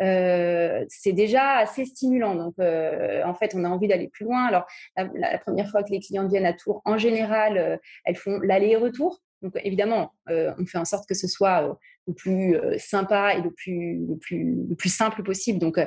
[0.00, 2.34] Euh, c'est déjà assez stimulant.
[2.34, 4.44] Donc, en fait, on a envie d'aller plus loin.
[4.46, 8.68] Alors, la, première fois que les clients viennent à Tours, en général, elles font l'aller
[8.68, 9.20] et retour.
[9.42, 14.06] Donc, évidemment, on fait en sorte que ce soit le plus sympa et le plus,
[14.06, 15.58] le plus, le plus simple possible.
[15.58, 15.78] Donc,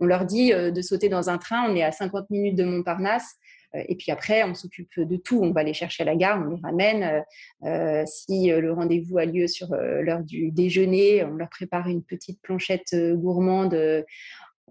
[0.00, 1.70] on leur dit de sauter dans un train.
[1.70, 3.36] On est à 50 minutes de Montparnasse.
[3.74, 5.40] Euh, et puis après, on s'occupe de tout.
[5.42, 7.02] On va les chercher à la gare, on les ramène.
[7.02, 7.20] Euh,
[7.68, 12.40] euh, si le rendez-vous a lieu sur l'heure du déjeuner, on leur prépare une petite
[12.42, 14.04] planchette gourmande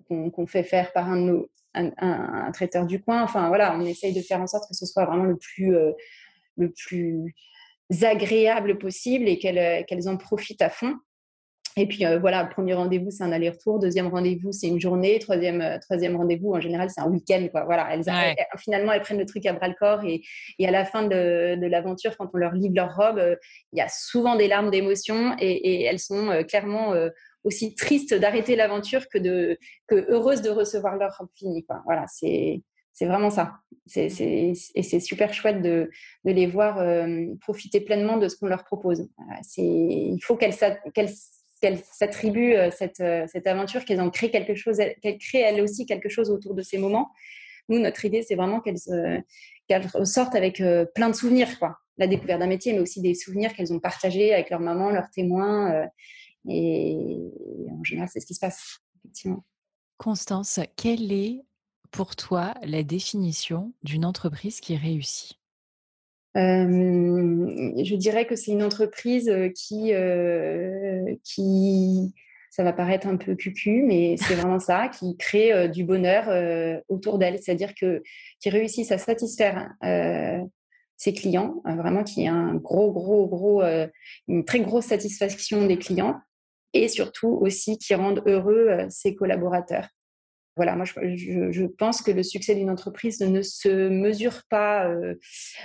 [0.08, 3.24] qu'on fait faire par un, un, traiteur du coin.
[3.24, 5.76] Enfin voilà, on essaye de faire en sorte que ce soit vraiment le plus,
[6.58, 7.36] le plus
[8.02, 10.96] agréable possible et qu'elles en profitent à fond.
[11.78, 13.80] Et puis euh, voilà, premier rendez-vous, c'est un aller-retour.
[13.80, 15.18] Deuxième rendez-vous, c'est une journée.
[15.20, 17.48] Troisième, euh, troisième rendez-vous, en général, c'est un week-end.
[17.52, 17.64] Quoi.
[17.64, 18.04] Voilà, elles,
[18.58, 20.04] finalement, elles prennent le truc à bras le corps.
[20.04, 20.22] Et,
[20.58, 23.36] et à la fin de, de l'aventure, quand on leur livre leur robe, euh,
[23.72, 26.94] il y a souvent des larmes d'émotion et, et, elles sont clairement
[27.44, 31.64] aussi tristes d'arrêter l'aventure que, de, que heureuses de recevoir leur robe finie.
[31.66, 31.82] Quoi.
[31.86, 32.62] Voilà, c'est.
[33.00, 33.62] C'est vraiment ça.
[33.86, 35.90] C'est, et c'est super chouette de,
[36.26, 36.84] de les voir
[37.40, 39.08] profiter pleinement de ce qu'on leur propose.
[39.56, 45.18] Il faut qu'elles, s'attribuent euh, cette, euh, cette, aventure, qu'elles en créent quelque chose, qu'elles
[45.18, 47.10] créent elles aussi quelque chose autour de ces moments.
[47.70, 49.24] Nous, notre idée, c'est vraiment qu'elles
[50.04, 51.78] sortent avec euh, plein de souvenirs, quoi.
[51.98, 55.10] la découverte d'un métier, mais aussi des souvenirs qu'elles ont partagés avec leur maman, leurs
[55.10, 55.88] témoins.
[56.50, 57.18] et
[57.72, 59.46] en général, c'est ce qui se passe, effectivement.
[59.96, 61.46] Constance, quelle est
[61.92, 65.38] pour toi la définition d'une entreprise qui réussit?
[66.36, 69.92] Je dirais que c'est une entreprise qui,
[72.52, 77.18] ça va paraître un peu cucu, mais c'est vraiment ça, qui crée du bonheur autour
[77.18, 78.04] d'elle, c'est-à-dire que
[78.40, 79.70] qui réussissent à satisfaire
[80.96, 83.64] ses clients, vraiment qui a un gros, gros, gros,
[84.28, 86.20] une très grosse satisfaction des clients
[86.74, 89.88] et surtout aussi qui rendent heureux ses collaborateurs.
[90.60, 94.94] Voilà, moi je, pense que le succès d'une entreprise ne se mesure pas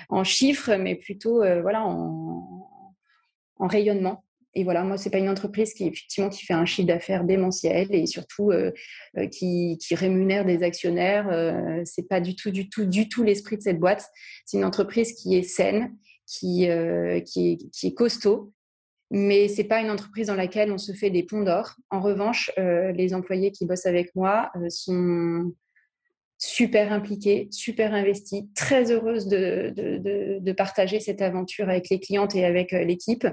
[0.08, 2.64] en chiffres, mais plutôt voilà en,
[3.58, 4.24] rayonnement.
[4.54, 7.92] Et voilà, moi, c'est pas une entreprise qui effectivement qui fait un chiffre d'affaires démentiel
[7.92, 8.52] et surtout
[9.32, 11.28] qui, rémunère des actionnaires.
[11.28, 14.06] Euh, c'est pas du tout, du tout, du tout l'esprit de cette boîte.
[14.46, 16.68] C'est une entreprise qui est saine, qui,
[17.26, 18.53] qui est costaud
[19.14, 21.76] mais c'est pas une entreprise dans laquelle on se fait des ponts d'or.
[21.88, 25.52] En revanche, euh, les employés qui bossent avec moi euh, sont
[26.36, 32.72] super impliqués, super investis, très heureuses de, partager cette aventure avec les clientes et avec
[32.72, 33.24] euh, l'équipe.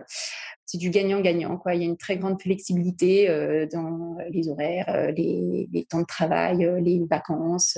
[0.67, 1.59] C'est du gagnant-gagnant.
[1.73, 3.27] Il y a une très grande flexibilité
[3.73, 7.77] dans les horaires, les, temps de travail, les vacances.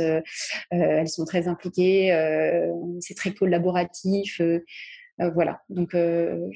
[0.70, 2.14] elles sont très impliquées.
[3.00, 4.40] c'est très collaboratif.
[5.24, 6.50] Euh, voilà, donc euh,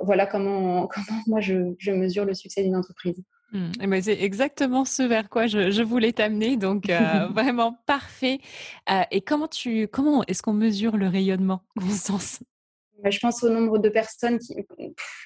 [0.00, 3.22] voilà comment, comment moi je, mesure le succès d'une entreprise.
[3.52, 3.70] Mmh.
[3.82, 8.40] Eh ben, c'est exactement ce vers quoi je, voulais t'amener, donc euh, vraiment parfait.
[9.10, 12.40] et comment tu, comment est-ce qu'on mesure le rayonnement, Constance
[13.10, 14.54] je pense au nombre de personnes qui,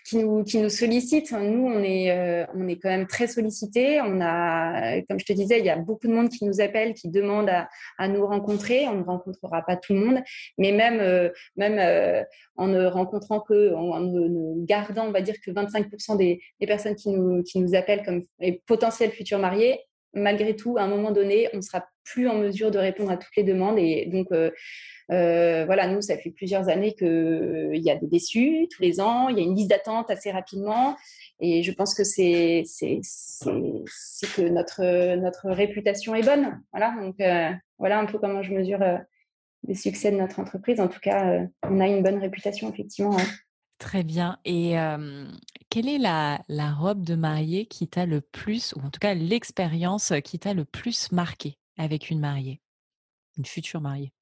[0.04, 1.32] qui, nous, qui nous sollicitent.
[1.32, 4.00] Nous, on est, euh, on est quand même très sollicités.
[4.00, 6.94] On a, comme je te disais, il y a beaucoup de monde qui nous appelle,
[6.94, 8.86] qui demande à, à nous rencontrer.
[8.88, 10.22] On ne rencontrera pas tout le monde,
[10.56, 12.24] mais même, euh, même euh,
[12.56, 16.94] en ne rencontrant que, en, ne, gardant, on va dire que 25% des, des, personnes
[16.94, 19.80] qui nous, qui nous appellent comme les potentiels futurs mariés,
[20.14, 23.36] malgré tout, à un moment donné, on sera plus en mesure de répondre à toutes
[23.36, 23.78] les demandes.
[23.78, 24.28] Et donc,
[25.10, 29.00] euh, voilà, nous, ça fait plusieurs années qu'il euh, y a des déçus tous les
[29.00, 30.96] ans, il y a une liste d'attente assez rapidement.
[31.40, 32.64] Et je pense que c'est
[33.44, 36.60] que notre, notre réputation est bonne.
[36.72, 38.80] Voilà, donc euh, voilà un peu comment je mesure
[39.66, 40.80] le succès de notre entreprise.
[40.80, 43.16] En tout cas, on a une bonne réputation, effectivement.
[43.78, 44.38] Très bien.
[44.44, 44.74] Et
[45.70, 46.40] quelle est la,
[46.72, 50.64] robe de mariée qui t'a le plus, ou en tout cas l'expérience qui t'a le
[50.64, 52.60] plus marqué avec une mariée,
[53.36, 54.12] une future mariée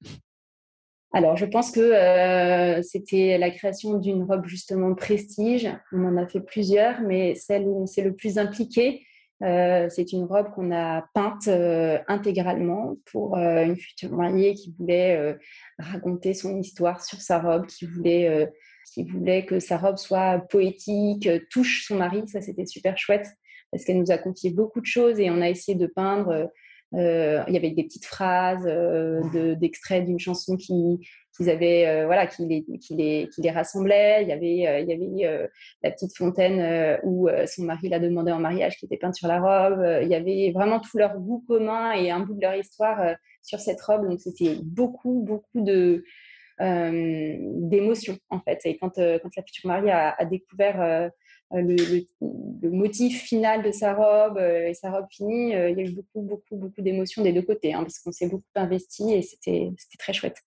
[1.13, 5.67] alors, je pense que euh, c'était la création d'une robe justement prestige.
[5.93, 9.05] On en a fait plusieurs, mais celle où on s'est le plus impliqué,
[9.41, 15.37] euh, c'est une robe qu'on a peinte euh, intégralement pour une future mariée qui voulait
[15.79, 18.51] raconter son histoire sur sa robe, qui voulait,
[18.91, 22.23] qui voulait que sa robe soit poétique, touche son mari.
[22.27, 23.27] Ça, c'était super chouette
[23.71, 26.49] parce qu'elle nous a confié beaucoup de choses et on a essayé de peindre
[26.93, 30.99] euh, il y avait des petites phrases euh, d'extraits d'une chanson qui
[31.35, 35.49] qu'ils avaient euh, voilà qui les, qui rassemblait il y avait il y avait
[35.83, 39.39] la petite fontaine où son mari l'a demandé en mariage qui était peinte sur la
[39.41, 40.01] robe.
[40.01, 43.59] Il y avait vraiment tout leur goût commun et un bout de leur histoire sur
[43.59, 44.07] cette robe.
[44.07, 46.05] Donc c'était beaucoup beaucoup de
[46.59, 51.09] d'émotions en fait et quand quand la future mariée a, a découvert
[51.53, 55.81] euh, le, motif final de sa robe euh, et sa robe finie, euh, il y
[55.81, 59.13] a eu beaucoup, beaucoup, beaucoup d'émotions des deux côtés, hein, parce qu'on s'est beaucoup investi
[59.13, 60.37] et c'était très chouette.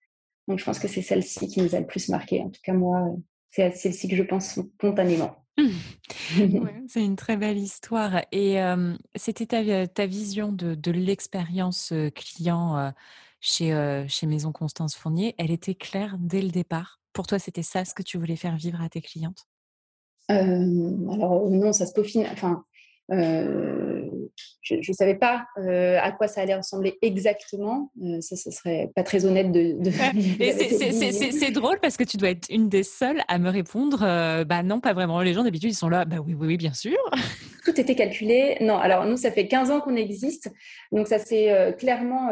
[0.47, 2.43] Donc je pense que c'est celle-ci qui nous a le plus marqué.
[2.43, 3.15] En tout cas, moi,
[3.51, 5.37] c'est celle-ci que je pense spontanément.
[6.89, 8.23] c'est une très belle histoire.
[8.33, 8.59] Et
[9.15, 12.93] c'était ta, ta, vision de, de l'expérience client
[13.41, 15.35] chez, chez Maison Constance Fournier.
[15.39, 17.01] Elle était claire dès le départ.
[17.13, 19.47] Pour toi, c'était ça ce que tu voulais faire vivre à tes clientes?
[20.29, 22.27] Alors non, ça se peaufine.
[22.33, 22.65] Enfin,
[24.63, 27.91] je ne savais pas euh, à quoi ça allait ressembler exactement.
[28.21, 29.77] ça, ce serait pas très honnête de.
[31.33, 33.99] c'est drôle parce que tu dois être une des seules à me répondre.
[34.45, 35.21] bah non, pas vraiment.
[35.21, 36.05] Les gens d'habitude ils sont là.
[36.05, 36.99] Bah oui, oui, oui, bien sûr.
[37.65, 38.57] Tout était calculé.
[38.61, 40.51] Non, alors nous, ça fait 15 ans qu'on existe,
[40.93, 42.29] donc ça s'est clairement,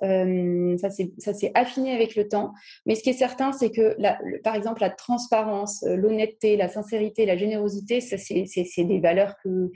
[0.00, 2.52] ça s'est affiné avec le temps.
[2.86, 3.96] Mais ce qui est certain, c'est que,
[4.42, 9.70] par exemple, la transparence, l'honnêteté, la sincérité, la générosité, ça c'est des valeurs que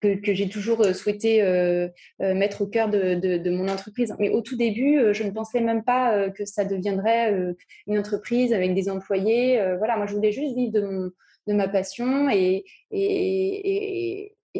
[0.00, 1.88] que, j'ai toujours euh, souhaité euh,
[2.22, 4.14] euh, mettre au cœur de, mon entreprise.
[4.18, 7.54] Mais au tout début, je ne pensais même pas que ça deviendrait
[7.86, 9.60] une entreprise avec des employés.
[9.78, 12.64] voilà, moi, je voulais juste vivre de, ma passion et,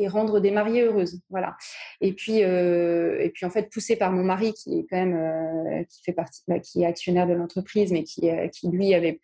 [0.06, 1.20] rendre des mariées heureuses.
[1.30, 1.56] Voilà.
[2.00, 6.02] Et puis, et puis en fait, poussé par mon mari qui est quand même qui
[6.02, 9.20] fait partie, bah, qui est actionnaire de l'entreprise, mais qui, qui lui avait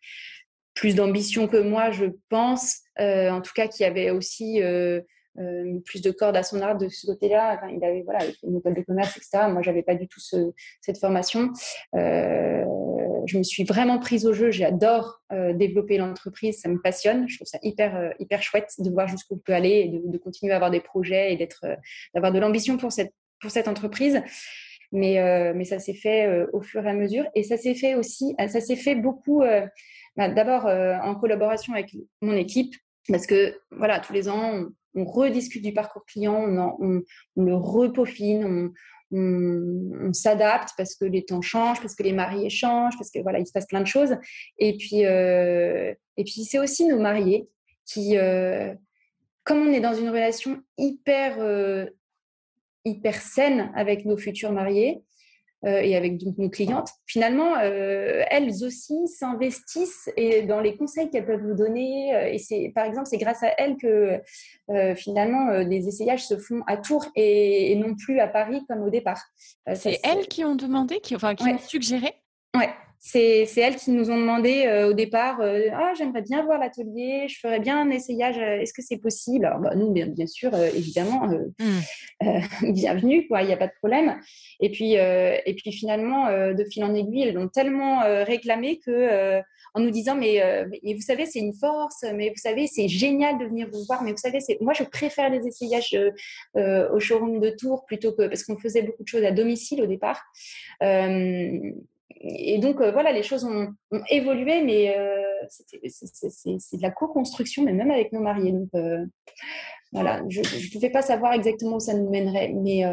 [0.75, 2.83] plus d'ambition que moi, je pense.
[2.99, 4.61] en tout cas, qui avait aussi
[5.85, 7.61] plus de cordes à son arc de ce côté-là.
[7.71, 9.49] il avait voilà, une école de commerce, etc.
[9.51, 11.51] Moi, j'avais pas du tout cette formation.
[11.95, 14.51] je me suis vraiment prise au jeu.
[14.51, 15.21] J'adore
[15.55, 16.61] développer l'entreprise.
[16.61, 17.29] Ça me passionne.
[17.29, 20.53] Je trouve ça hyper, hyper chouette de voir jusqu'où on peut aller et de, continuer
[20.53, 21.67] à avoir des projets et d'être,
[22.15, 24.23] d'avoir de l'ambition pour cette, pour cette entreprise.
[24.93, 27.25] Mais, euh, mais ça s'est fait euh, au fur et à mesure.
[27.35, 29.43] Et ça s'est fait aussi, euh, ça s'est fait beaucoup,
[30.17, 32.75] bah, d'abord en collaboration avec mon équipe,
[33.09, 34.65] parce que voilà, tous les ans,
[35.05, 37.03] rediscute du parcours client, on,
[37.37, 38.73] on, le repaufine,
[39.13, 43.39] on, s'adapte parce que les temps changent, parce que les mariés changent, parce que voilà,
[43.39, 44.17] il se passe plein de choses.
[44.59, 47.49] Et puis, et puis c'est aussi nos mariés
[47.85, 48.17] qui,
[49.45, 51.39] comme on est dans une relation hyper
[52.87, 55.06] hyper saine avec nos futurs mariés euh,
[55.67, 61.43] et avec nos clientes, finalement, euh, elles aussi s'investissent et dans les conseils qu'elles peuvent
[61.43, 62.15] vous donner.
[62.15, 64.21] Euh, et c'est, par exemple, c'est grâce à elles que
[64.97, 69.23] finalement les essayages se font à Tours et, non plus à Paris comme au départ.
[69.75, 72.15] c'est elles qui ont demandé, qui, enfin, qui ont suggéré?
[72.57, 76.59] Ouais, c'est elles qui nous ont demandé euh, au départ euh, Ah, j'aimerais bien voir
[76.59, 79.45] l'atelier, je ferais bien un essayage, euh, est-ce que c'est possible?
[79.45, 82.73] Alors, bah, nous, bien, bien sûr, évidemment, mmh.
[82.73, 84.21] bienvenue, quoi, il n'y a pas de problème.
[84.61, 89.41] Et puis, et puis finalement, de fil en aiguille, elles l'ont tellement réclamé que.
[89.75, 90.41] en nous disant mais,
[90.83, 94.03] mais vous savez c'est une force mais vous savez c'est génial de venir vous voir
[94.03, 95.95] mais vous savez moi je préfère les essayages
[96.55, 99.87] au showroom de Tours plutôt que parce qu'on faisait beaucoup de choses à domicile au
[99.87, 100.23] départ
[102.15, 103.75] et donc, euh, voilà, les choses ont,
[104.09, 108.53] évolué, mais euh, c'est de la co-construction, même avec nos mariés.
[108.53, 109.05] Donc, euh,
[109.93, 112.85] voilà, je ne pouvais pas savoir exactement où ça nous mènerait, mais,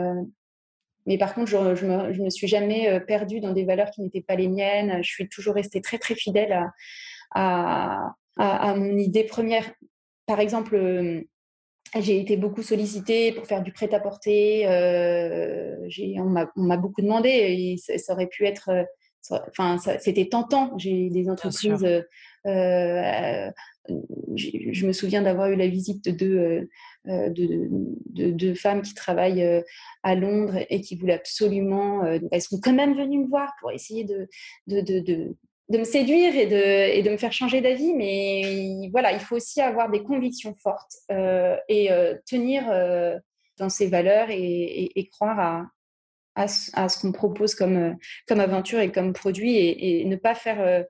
[1.05, 4.35] mais par contre, je, ne me, suis jamais perdue dans des valeurs qui n'étaient pas
[4.35, 5.03] les miennes.
[5.03, 6.71] Je suis toujours restée très, très fidèle
[7.31, 9.69] à, à, mon idée première.
[10.27, 11.25] Par exemple,
[11.99, 14.65] j'ai été beaucoup sollicitée pour faire du prêt-à-porter.
[16.17, 18.69] on m'a beaucoup demandé et ça, aurait pu être
[19.31, 20.77] enfin, c'était tentant.
[20.77, 21.83] J'ai des entreprises.
[21.83, 22.01] Euh,
[22.45, 23.51] euh,
[24.35, 26.69] je me souviens d'avoir eu la visite de deux,
[27.07, 29.63] euh, de, de, femmes qui travaillent
[30.03, 32.05] à Londres et qui voulaient absolument.
[32.31, 34.27] elles sont quand même venues me voir pour essayer de,
[34.67, 34.79] de,
[35.69, 39.35] de me séduire et de, et de me faire changer d'avis, mais voilà, il faut
[39.35, 40.95] aussi avoir des convictions fortes
[41.67, 41.89] et
[42.25, 42.63] tenir
[43.57, 45.65] dans ses valeurs et croire à,
[46.35, 47.93] à, ce qu'on propose comme, euh,
[48.27, 50.83] comme aventure et comme produit et, ne pas faire, euh,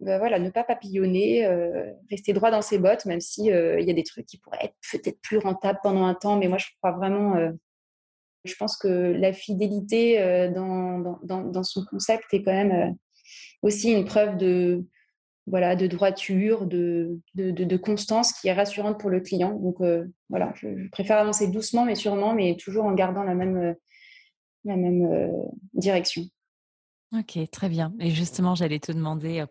[0.00, 3.90] bah voilà, ne pas papillonner, euh, rester droit dans ses bottes, même si il y
[3.90, 6.36] a des trucs qui pourraient être peut-être plus rentables pendant un temps.
[6.36, 7.36] Mais moi, je crois vraiment,
[8.44, 12.96] je pense que la fidélité dans, dans, dans, son concept est quand même
[13.62, 14.84] aussi une preuve de,
[15.46, 19.54] voilà, de droiture, de, de, constance qui est rassurante pour le client.
[19.54, 19.76] Donc
[20.28, 23.74] voilà, je, préfère avancer doucement mais sûrement, mais toujours en gardant la même,
[24.64, 25.30] la même euh,
[25.74, 26.22] direction.
[27.12, 27.94] Ok, très bien.
[28.00, 29.44] Et justement, j'allais te demander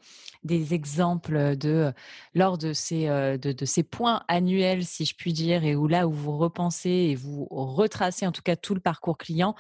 [0.44, 1.94] des exemples de
[2.34, 6.12] lors de ces, de, ces points annuels, si je puis dire, et où là où
[6.12, 9.56] vous repensez et vous retracez en tout cas tout le parcours client,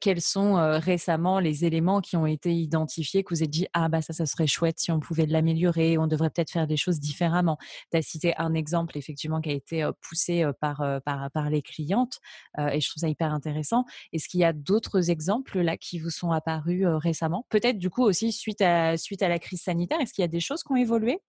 [0.00, 4.02] quels sont récemment les éléments qui ont été identifiés, que vous avez dit ah bah
[4.02, 7.58] ça, ça serait chouette si on pouvait l'améliorer, on devrait peut-être faire des choses différemment.
[7.90, 12.20] Tu as cité un exemple effectivement qui a été poussé par, par, par les clientes
[12.58, 13.84] et je trouve ça hyper intéressant.
[14.12, 17.46] Est-ce qu'il y a d'autres exemples là qui vous sont apparus récemment?
[17.48, 20.28] Peut-être du coup aussi suite à, suite à la crise sanitaire, est-ce qu'il y a
[20.28, 21.20] des choses qui ont évolué?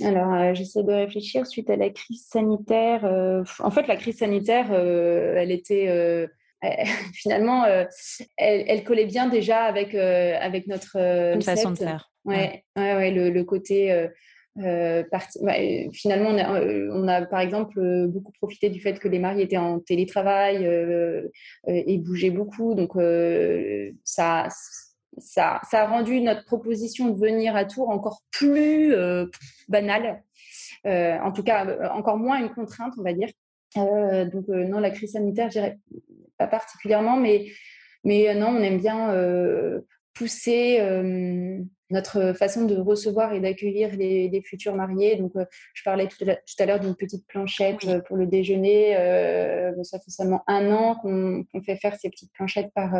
[0.00, 3.04] Alors, euh, j'essaie de réfléchir suite à la crise sanitaire.
[3.04, 6.28] Euh, en fait, la crise sanitaire, euh, elle était
[7.14, 7.64] finalement,
[8.36, 10.92] elle, collait bien déjà avec avec notre
[11.42, 12.10] façon de faire.
[12.24, 14.06] Ouais, ouais, ouais, le, côté.
[14.56, 16.60] finalement, on a,
[16.92, 20.64] on a, par exemple beaucoup profité du fait que les mariés étaient en télétravail
[21.66, 22.74] et bougeaient beaucoup.
[22.74, 22.92] Donc,
[24.04, 24.46] ça,
[25.18, 29.26] ça, a rendu notre proposition de venir à Tours encore plus euh,
[29.68, 30.22] banale,
[30.86, 33.28] euh, en tout cas euh, encore moins une contrainte, on va dire.
[33.76, 35.78] donc non, la crise sanitaire, je dirais
[36.38, 37.46] pas particulièrement, mais,
[38.04, 39.14] mais non, on aime bien
[40.14, 40.80] pousser
[41.90, 45.16] notre façon de recevoir et d'accueillir les, futurs mariés.
[45.16, 45.32] Donc,
[45.74, 46.24] je parlais tout
[46.58, 48.94] à l'heure d'une petite planchette pour le déjeuner.
[49.84, 52.94] ça fait seulement un an qu'on fait faire ces petites planchettes par,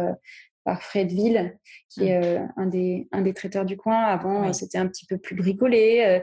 [0.64, 1.58] par Fredville,
[1.88, 2.24] qui est mmh.
[2.24, 4.02] euh, un, des, un des traiteurs du coin.
[4.04, 6.04] Avant, c'était un petit peu plus bricolé.
[6.06, 6.20] Euh.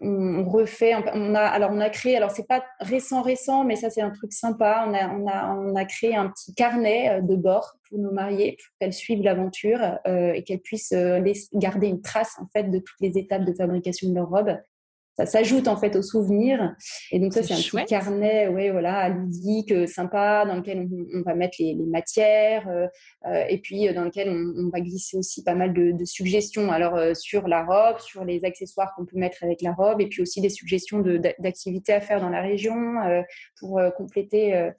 [0.00, 3.88] on refait, on a, alors on a créé, alors c'est pas récent récent, mais ça
[3.88, 4.84] c'est un truc sympa.
[4.88, 8.56] On a, on a, on a créé un petit carnet de bord pour nos mariés,
[8.58, 10.94] pour qu'elles suivent l'aventure et qu'elles puissent
[11.54, 14.56] garder une trace en fait de toutes les étapes de fabrication de leur robe
[15.16, 16.74] ça s'ajoute en fait aux souvenirs.
[17.10, 21.22] Et donc ça, c'est un petit carnet, ouais, voilà, ludique, euh, sympa, dans lequel on,
[21.22, 22.86] va mettre les, matières, euh,
[23.26, 26.72] euh, et puis dans lequel on, va glisser aussi pas mal de, suggestions.
[26.72, 30.22] Alors sur la robe, sur les accessoires qu'on peut mettre avec la robe, et puis
[30.22, 31.00] aussi des suggestions
[31.38, 32.74] d'activités à faire dans la région
[33.58, 34.70] pour compléter,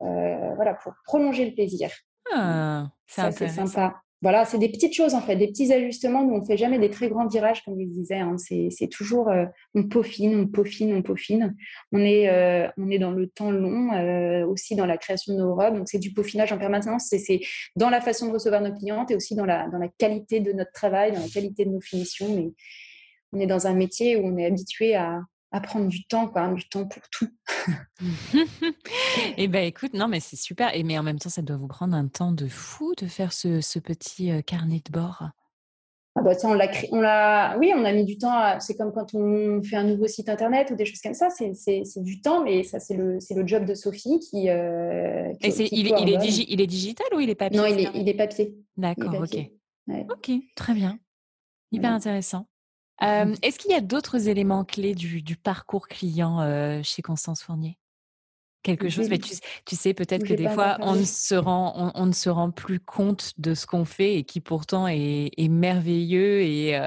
[0.00, 1.90] voilà, pour prolonger le plaisir.
[2.32, 6.22] Ah, c'est sympa voilà, c'est des petites choses en fait, des petits ajustements.
[6.24, 8.18] Nous, on ne fait jamais des très grands virages, comme je disais.
[8.18, 8.36] Hein.
[8.38, 11.56] C'est toujours, euh, on peaufine, on peaufine, on peaufine.
[11.92, 15.38] On est, euh, on est dans le temps long, euh, aussi dans la création de
[15.38, 15.76] nos robes.
[15.76, 17.06] Donc, c'est du peaufinage en permanence.
[17.08, 17.40] C'est
[17.76, 20.52] dans la façon de recevoir nos clientes et aussi dans la, dans la qualité de
[20.52, 22.34] notre travail, dans la qualité de nos finitions.
[22.34, 22.50] Mais
[23.32, 25.20] on est dans un métier où on est habitué à,
[25.52, 27.28] à prendre du temps, quoi, du temps pour tout.
[28.36, 28.44] et
[29.36, 30.74] eh ben écoute, non mais c'est super.
[30.74, 33.32] Et mais en même temps, ça doit vous prendre un temps de fou de faire
[33.32, 35.30] ce, ce petit carnet de bord.
[36.16, 38.58] Ah bah ça, on l'a on l'a, oui, on a mis du temps.
[38.58, 41.28] C'est comme quand on fait un nouveau site internet ou des choses comme ça.
[41.30, 44.48] C'est du temps, mais ça c'est le, le job de Sophie qui.
[44.48, 47.80] Euh, et c'est, il, il, est il est digital ou il est papier Non, il
[47.80, 48.56] est, il est papier.
[48.76, 49.50] D'accord, ok.
[50.10, 50.98] Ok, très bien.
[51.72, 52.46] Hyper intéressant.
[53.00, 53.34] Mmh.
[53.42, 57.78] Est-ce qu'il y a d'autres éléments clés du, parcours client chez Constance Fournier?
[58.62, 62.12] Quelque chose, mais tu, sais peut-être que des fois on ne, se rend, on, ne
[62.12, 66.78] se rend plus compte de ce qu'on fait et qui pourtant est, merveilleux et,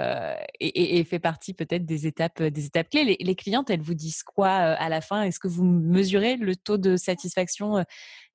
[0.60, 3.06] et, fait partie peut-être des étapes, des étapes clés.
[3.06, 5.24] Les, les, clientes, elles vous disent quoi à la fin?
[5.24, 7.84] Est-ce que vous mesurez le taux de satisfaction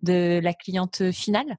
[0.02, 1.58] de la cliente finale?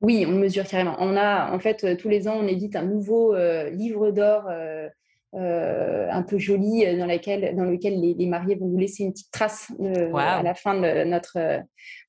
[0.00, 0.96] Oui, on mesure carrément.
[0.98, 3.36] On a, en fait, tous les ans, on édite un nouveau
[3.70, 4.88] livre d'or euh,
[5.36, 9.30] un peu joli euh, dans, laquelle, dans lequel les, mariés vont nous laisser une petite
[9.32, 11.38] trace euh, à la fin de notre.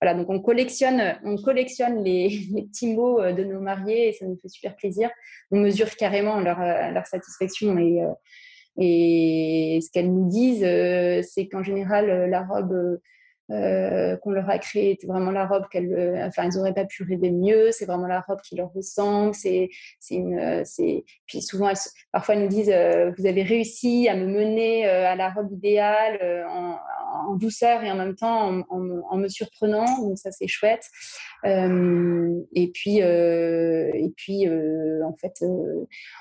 [0.02, 2.30] voilà, donc on collectionne, on collectionne les,
[2.72, 5.10] petits mots de nos mariés et ça nous fait super plaisir.
[5.52, 8.02] On mesure carrément leur, leur satisfaction et,
[8.78, 10.68] et ce qu'elles nous disent,
[11.34, 13.00] c'est qu'en général, la robe
[13.52, 16.86] euh, qu'on leur a créé c'est vraiment la robe qu'elles euh, enfin elles n'auraient pas
[16.86, 19.70] pu rêver mieux c'est vraiment la robe qui leur ressemble c'est
[20.00, 21.72] c'est une euh, c'est puis souvent
[22.12, 22.74] parfois elles nous disent
[23.18, 28.16] vous avez réussi à me mener à la robe idéale en, douceur et en même
[28.16, 29.86] temps en, me surprenant.
[30.02, 30.86] Donc ça c'est chouette.
[31.44, 35.44] Et puis et puis en fait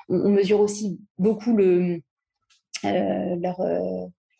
[0.09, 2.01] on, mesure aussi beaucoup le
[2.83, 3.61] leur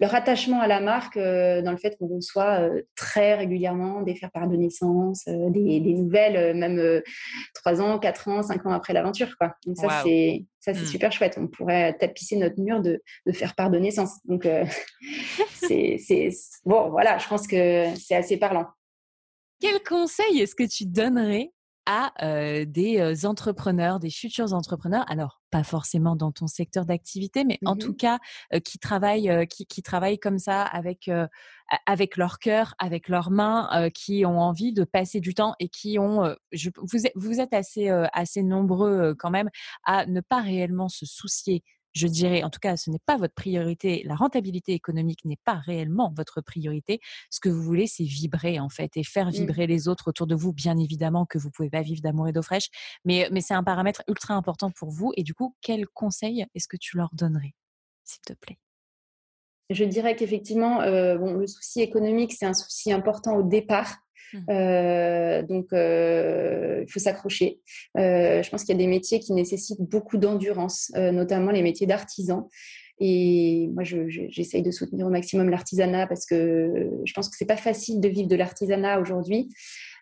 [0.01, 4.15] leur attachement à la marque euh, dans le fait qu'on reçoit euh, très régulièrement des
[4.15, 7.03] faire-part de naissance, euh, des, nouvelles, même
[7.55, 9.37] trois ans, quatre ans, cinq ans après l'aventure.
[9.39, 9.55] Quoi.
[9.67, 10.87] Donc ça, c'est ça c'est mmh.
[10.87, 11.37] super chouette.
[11.39, 14.19] On pourrait tapisser notre mur de, de faire-part de naissance.
[14.25, 14.49] Donc
[15.55, 16.31] c'est
[16.65, 18.67] bon, voilà, je pense que c'est assez parlant.
[19.61, 21.53] Quel conseil est-ce que tu donnerais
[21.87, 22.13] à
[22.67, 27.79] des entrepreneurs, des futurs entrepreneurs, alors pas forcément dans ton secteur d'activité, mais en mmh
[27.79, 28.19] tout cas
[28.65, 31.11] qui travaillent, qui, qui, travaillent comme ça avec
[31.87, 35.99] avec leur cœur, avec leurs mains, qui ont envie de passer du temps et qui
[35.99, 39.51] ont, je, vous, êtes, vous êtes assez assez nombreux quand même
[39.85, 41.63] à ne pas réellement se soucier
[41.95, 45.55] je dirais, en tout cas, ce n'est pas votre priorité, la rentabilité économique n'est pas
[45.55, 47.01] réellement votre priorité.
[47.31, 49.33] Ce que vous voulez, c'est vibrer en fait et faire mmh.
[49.33, 50.53] vibrer les autres autour de vous.
[50.53, 52.69] Bien évidemment que vous pouvez pas vivre d'amour et d'eau fraîche,
[53.05, 55.13] mais, mais c'est un paramètre ultra important pour vous.
[55.17, 57.55] Et du coup, quel conseil est-ce que tu leur donnerais,
[58.05, 58.59] s'il te plaît?
[59.71, 63.97] Je dirais qu'effectivement, euh, bon, le souci économique, c'est un souci important au départ.
[64.33, 64.39] Mmh.
[64.51, 67.61] Euh, donc, euh, il faut s'accrocher.
[67.99, 71.87] Euh, je pense qu'il y a des métiers qui nécessitent beaucoup d'endurance, notamment les métiers
[71.87, 72.49] d'artisan.
[73.01, 77.57] Et moi, j'essaye de soutenir au maximum l'artisanat parce que je pense que c'est pas
[77.57, 79.49] facile de vivre de l'artisanat aujourd'hui.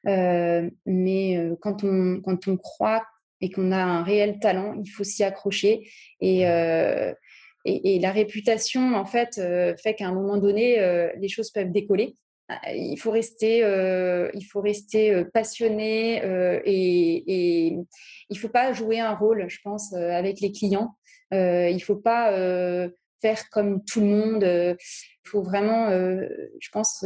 [0.05, 3.05] mais quand on, quand on croit
[3.41, 5.89] et qu'on a un réel talent, il faut s'y accrocher.
[6.21, 6.43] Et,
[7.65, 9.41] et, et, la réputation, en fait,
[9.83, 10.77] fait qu'à un moment donné,
[11.19, 12.15] les choses peuvent décoller.
[12.51, 16.17] Euh, il faut rester, euh, il faut rester euh, passionné
[16.65, 17.79] et, et
[18.29, 20.97] il faut pas jouer un rôle, je pense, avec les clients.
[21.31, 22.31] il faut pas
[23.21, 24.43] faire comme tout le monde.
[24.45, 27.05] Il faut vraiment, je pense,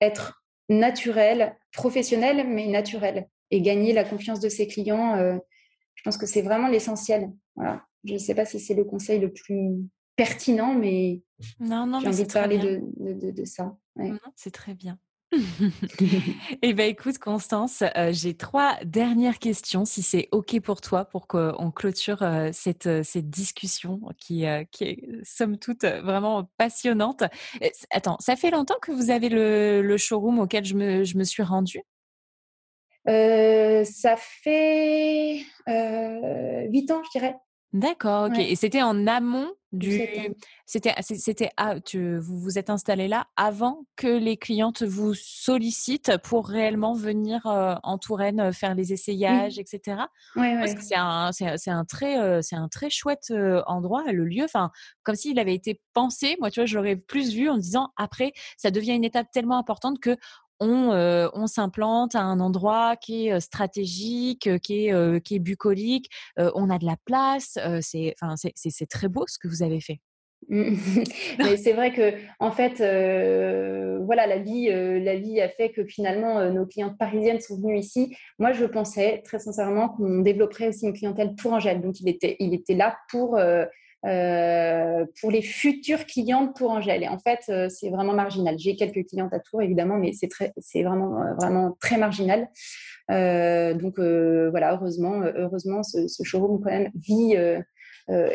[0.00, 5.16] être naturel, professionnel, mais naturel et gagner la confiance de ses clients.
[5.94, 7.30] je pense que c'est vraiment l'essentiel.
[8.04, 9.78] Je ne sais pas si c'est le conseil le plus
[10.16, 11.22] pertinent, mais
[11.60, 13.76] non, non, j'ai envie de parler de, de, de, ça.
[14.36, 14.98] c'est très bien.
[16.62, 21.26] eh bien, écoute, Constance, euh, j'ai trois dernières questions, si c'est OK pour toi, pour
[21.26, 27.24] qu'on clôture euh, cette, euh, cette discussion qui, qui est, somme toute, vraiment passionnante.
[27.90, 31.24] Attends, ça fait longtemps que vous avez le, le showroom auquel je me, je me
[31.24, 31.82] suis rendue?
[33.06, 37.36] Ça fait huit ans, je dirais.
[37.74, 38.38] D'accord, ok.
[38.38, 40.00] Et c'était en amont du.
[40.64, 41.50] C'était, c'était,
[41.84, 47.40] tu, vous vous êtes installé là avant que les clientes vous sollicitent pour réellement venir
[47.44, 50.02] en Touraine faire les essayages, etc.
[50.36, 53.32] Oui, Parce que c'est un, c'est, un très, c'est un très chouette
[53.66, 54.44] endroit, le lieu.
[54.44, 54.70] Enfin,
[55.02, 56.36] comme s'il avait été pensé.
[56.38, 59.98] Moi, tu vois, j'aurais plus vu en disant après, ça devient une étape tellement importante
[59.98, 60.16] que
[60.64, 66.78] on, s'implante à un endroit qui est stratégique, qui est, qui est bucolique, on a
[66.78, 68.14] de la place, c'est,
[68.54, 70.00] c'est, très beau ce que vous avez fait.
[70.48, 72.78] Mais c'est vrai que en fait,
[74.04, 78.14] voilà, la vie, la vie a fait que finalement nos clientes parisiennes sont venues ici.
[78.38, 81.80] Moi, je pensais très sincèrement qu'on développerait aussi une clientèle pour Angèle.
[81.80, 83.38] Donc, il était, il était là pour
[84.06, 87.04] euh, pour les futures clientes pour Angèle.
[87.04, 88.58] Et en fait, euh, c'est vraiment marginal.
[88.58, 92.48] J'ai quelques clientes à Tours, évidemment, mais c'est vraiment, euh, vraiment très marginal.
[93.08, 97.34] donc voilà, heureusement, heureusement, ce, showroom quand même vit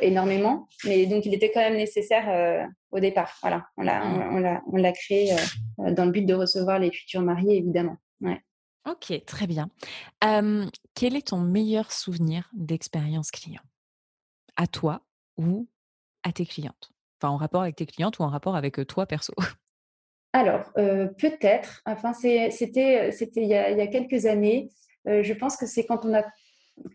[0.01, 0.67] énormément.
[0.85, 3.37] Mais donc, il était quand même nécessaire au départ.
[3.41, 5.35] Voilà, on l'a, on, l'a, on l'a créé
[5.77, 7.97] dans le but de recevoir les futurs mariés, évidemment.
[8.21, 8.41] Ouais.
[8.89, 9.69] Ok, très bien.
[10.95, 13.61] quel est ton meilleur souvenir d'expérience client?
[14.55, 15.03] À toi
[15.39, 15.67] ou
[16.23, 16.91] à tes clientes?
[17.19, 19.33] Enfin, en rapport avec tes clientes ou en rapport avec toi perso?
[20.33, 21.81] Alors, peut-être.
[21.85, 24.69] Enfin, c'était il y, a, quelques années.
[25.05, 26.23] je pense que c'est quand on a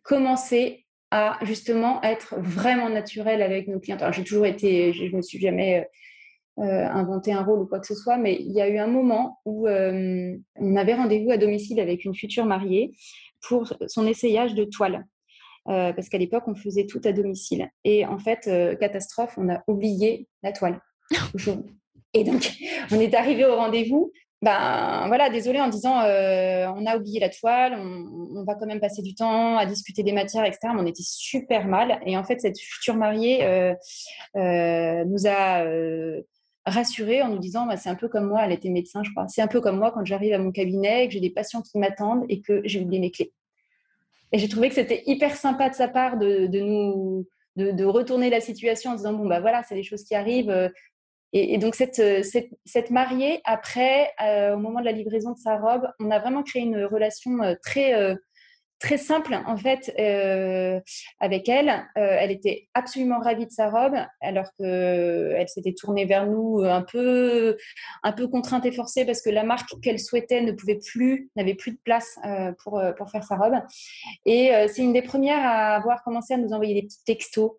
[0.05, 4.03] commencé à justement être vraiment naturel avec nos clientes.
[4.03, 5.89] Alors, j'ai toujours été, je ne me suis jamais
[6.57, 9.41] inventé un rôle ou quoi que ce soit, mais il y a eu un moment
[9.45, 12.93] où on avait rendez-vous à domicile avec une future mariée
[13.41, 15.05] pour son essayage de toile.
[15.69, 17.71] Euh, parce qu'à l'époque, on faisait tout à domicile.
[17.85, 20.81] Et en fait, euh, catastrophe, on a oublié la toile.
[22.17, 22.53] Et donc,
[22.93, 24.13] on est arrivé au rendez-vous.
[24.43, 28.79] Ben voilà, désolé en disant euh, on a oublié la toile, on, va quand même
[28.79, 30.69] passer du temps à discuter des matières, etc.
[30.75, 31.99] Mais on était super mal.
[32.05, 33.39] Et en fait, cette future mariée
[34.35, 35.65] nous a
[36.67, 39.27] rassurés en nous disant bah, c'est un peu comme moi, elle était médecin, je crois.
[39.29, 41.79] C'est un peu comme moi quand j'arrive à mon cabinet, que j'ai des patients qui
[41.79, 43.33] m'attendent et que j'ai oublié mes clés.
[44.33, 48.41] Et j'ai trouvé que c'était hyper sympa de sa part de, nous de, retourner la
[48.41, 50.51] situation en disant bon bah voilà c'est des choses qui arrivent.
[50.51, 50.69] Euh,
[51.33, 52.01] et, donc cette,
[52.65, 56.45] cette, mariée après euh, au moment de la livraison de sa robe, on a vraiment
[56.45, 58.17] créé une relation euh, très
[58.79, 60.81] très simple en fait euh,
[61.21, 61.69] avec elle.
[61.69, 66.83] Euh, elle était absolument ravie de sa robe, alors qu'elle s'était tournée vers nous un
[66.83, 67.57] peu,
[68.03, 71.55] un peu contrainte et forcée parce que la marque qu'elle souhaitait ne pouvait plus, n'avait
[71.55, 73.55] plus de place euh, pour, pour faire sa robe.
[74.27, 77.53] Et c'est une des premières à avoir commencé à nous envoyer des petits textos.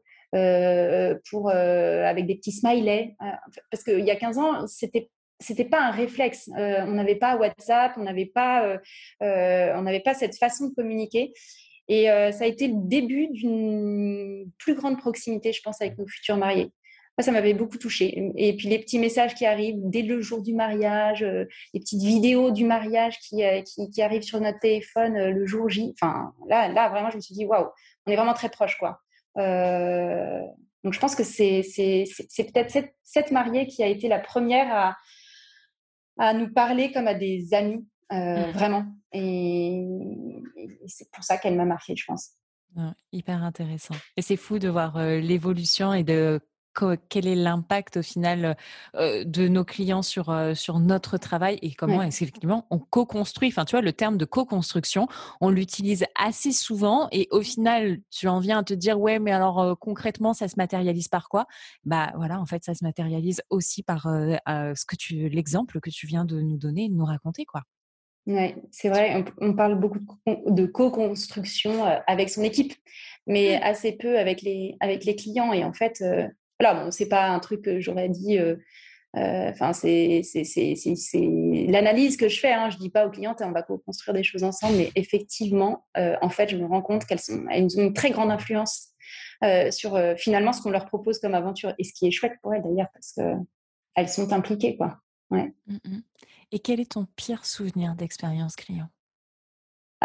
[1.30, 3.16] pour, avec des petits smileys.
[3.72, 5.09] parce qu'il y a 15 ans, c'était
[5.39, 6.49] c'était pas un réflexe.
[6.57, 8.77] Euh, on n'avait pas WhatsApp, on n'avait pas, euh,
[9.21, 11.33] euh, on n'avait pas cette façon de communiquer.
[11.88, 16.36] Et ça a été le début d'une plus grande proximité, je pense, avec nos futurs
[16.36, 16.71] mariés.
[17.15, 18.31] Moi, ça m'avait beaucoup touché.
[18.36, 22.49] Et puis les petits messages qui arrivent dès le jour du mariage, les petites vidéos
[22.49, 23.43] du mariage qui,
[23.93, 25.93] qui, arrivent sur notre téléphone le jour J.
[25.93, 27.67] Enfin, là, là, vraiment, je me suis dit, waouh,
[28.07, 28.99] on est vraiment très proches, quoi.
[29.36, 31.61] donc, je pense que c'est
[32.36, 34.95] peut-être cette mariée qui a été la première à,
[36.18, 38.51] à nous parler comme à des amis, euh, mmh.
[38.51, 38.86] vraiment.
[39.11, 39.86] Et,
[40.88, 42.32] c'est pour ça qu'elle m'a marquée, je pense.
[43.11, 43.95] hyper intéressant.
[44.18, 46.39] Et c'est fou de voir euh, l'évolution et de
[47.09, 48.57] quel est l'impact au final
[48.93, 53.49] de nos clients sur, sur notre travail et comment effectivement on co-construit.
[53.49, 55.07] Enfin, tu vois, le terme de co-construction,
[55.41, 59.32] on l'utilise assez souvent et au final, tu en viens à te dire, ouais, mais
[59.32, 61.45] alors concrètement, ça se matérialise par quoi?
[61.84, 66.07] Bah voilà, en fait, ça se matérialise aussi par ce que tu, l'exemple que tu
[66.07, 67.61] viens de nous donner, de nous raconter, quoi.
[68.28, 72.73] Oui, c'est vrai, on, parle beaucoup de co-construction avec son équipe,
[73.28, 73.63] mais mmh.
[73.63, 75.53] assez peu avec les, avec les clients.
[75.53, 76.03] Et en fait,
[76.60, 78.38] voilà, bon, c'est pas un truc que j'aurais dit.
[78.38, 78.56] Euh,
[79.18, 80.22] euh, enfin, c'est
[81.68, 82.51] l'analyse que je fais.
[82.51, 82.70] Hein.
[82.70, 86.30] Je dis pas aux clientes, on va co-construire des choses ensemble, mais effectivement, euh, en
[86.30, 88.89] fait, je me rends compte qu'elles ont une très grande influence
[89.70, 92.64] sur finalement ce qu'on leur propose comme aventure et ce qui est chouette pour elles
[92.64, 94.97] d'ailleurs parce qu'elles sont impliquées, quoi.
[95.30, 95.99] Mmh, mmh.
[96.51, 98.89] Et quel est ton pire souvenir d'expérience client?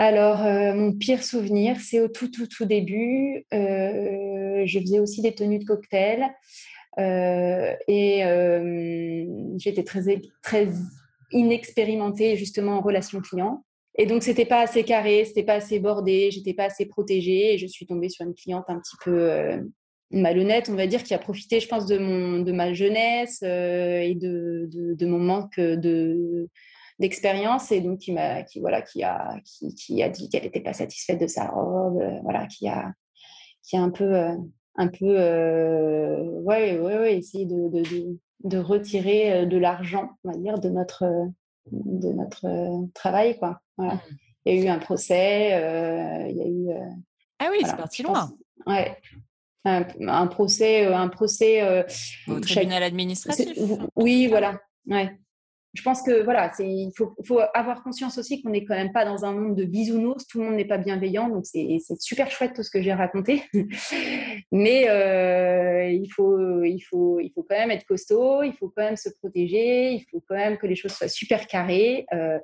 [0.03, 0.39] Alors,
[0.75, 3.45] mon pire souvenir, c'est au tout, tout, tout début.
[3.53, 6.31] je faisais aussi des tenues de cocktail.
[6.99, 8.23] et
[9.59, 10.69] j'étais très, très
[11.33, 13.65] inexpérimentée justement en relation client.
[13.99, 17.59] Et donc, c'était pas assez carré, c'était pas assez bordé, j'étais pas assez protégée et
[17.59, 19.59] je suis tombée sur une cliente un petit peu euh,
[20.11, 24.01] malhonnête, on va dire, qui a profité, je pense, de, mon, de ma jeunesse euh,
[24.01, 26.49] et de, mon manque de
[27.01, 30.61] d'expérience et donc qui m'a qui voilà qui a qui, qui a dit qu'elle n'était
[30.61, 32.93] pas satisfaite de sa robe voilà qui a
[33.63, 34.15] qui a un peu
[34.77, 35.17] un peu
[36.45, 41.05] ouais ouais ouais essayé de, de, de retirer de l'argent on va dire de notre
[41.73, 43.61] de notre travail quoi.
[43.79, 43.95] Voilà.
[43.95, 44.01] Mmh.
[44.45, 46.79] il y a eu un procès il y a eu
[47.39, 48.31] ah oui c'est parti loin.
[48.67, 48.97] ouais.
[49.65, 51.85] Un, procès un procès
[52.29, 53.59] au tribunal administratif.
[53.97, 55.19] oui voilà ouais
[55.73, 59.25] je pense que voilà, il faut, avoir conscience aussi qu'on n'est quand même pas dans
[59.25, 62.65] un monde de bisounours, tout le monde n'est pas bienveillant, donc c'est super chouette tout
[62.65, 63.45] ce que j'ai raconté.
[64.53, 68.83] Mais euh, il, faut, il, faut, il faut quand même être costaud, il faut quand
[68.83, 72.39] même se protéger, il faut quand même que les choses soient super carrées euh,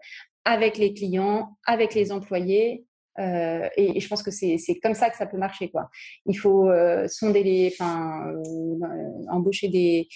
[0.44, 2.84] avec les clients, avec les employés.
[3.18, 5.68] Euh, et, je pense que c'est comme ça que ça peut marcher.
[5.70, 5.90] Quoi.
[6.26, 6.70] Il faut
[7.08, 8.32] sonder les, enfin,
[9.28, 10.06] embaucher des,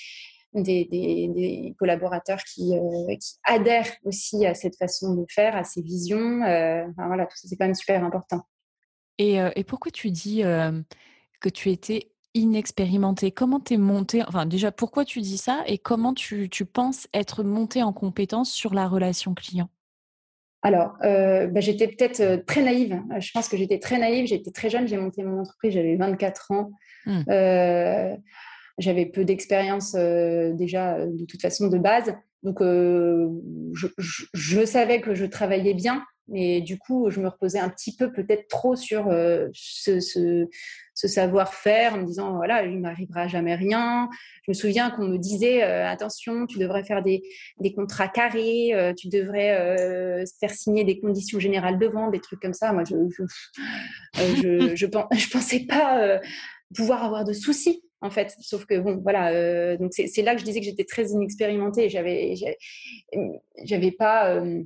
[0.54, 6.42] des, collaborateurs qui, euh, qui, adhèrent aussi à cette façon de faire, à ces visions.
[6.42, 8.42] Euh, voilà, tout ça, c'est quand même super important.
[9.18, 13.32] Et, euh, et pourquoi tu dis que tu étais inexpérimentée?
[13.32, 17.06] Comment tu es montée Enfin, déjà, pourquoi tu dis ça et comment tu, tu penses
[17.14, 19.68] être montée en compétence sur la relation client?
[20.62, 23.00] Alors, bah, j'étais peut-être très naïve.
[23.18, 24.26] Je pense que j'étais très naïve.
[24.26, 24.86] J'étais très jeune.
[24.86, 25.72] J'ai monté mon entreprise.
[25.72, 26.70] J'avais 24 ans.
[27.06, 27.22] Mmh.
[28.78, 32.14] J'avais peu d'expérience euh, déjà euh, de toute façon de base.
[32.42, 33.28] Donc, euh,
[34.32, 38.10] je, savais que je travaillais bien, mais du coup, je me reposais un petit peu
[38.10, 39.10] peut-être trop sur
[39.52, 40.46] ce,
[40.94, 44.08] savoir-faire en me disant, voilà, il m'arrivera jamais rien.
[44.46, 47.22] Je me souviens qu'on me disait, attention, tu devrais faire des,
[47.74, 52.72] contrats carrés, tu devrais faire signer des conditions générales de vente, des trucs comme ça.
[52.72, 52.96] Moi, je
[54.14, 56.20] je, je, je, pensais pas
[56.74, 58.34] pouvoir avoir de soucis en fait.
[58.40, 59.30] Sauf que bon, voilà.
[59.32, 61.88] Euh, donc c'est là que je disais que j'étais très inexpérimentée.
[61.88, 62.34] J'avais,
[63.64, 64.62] j'avais pas, euh,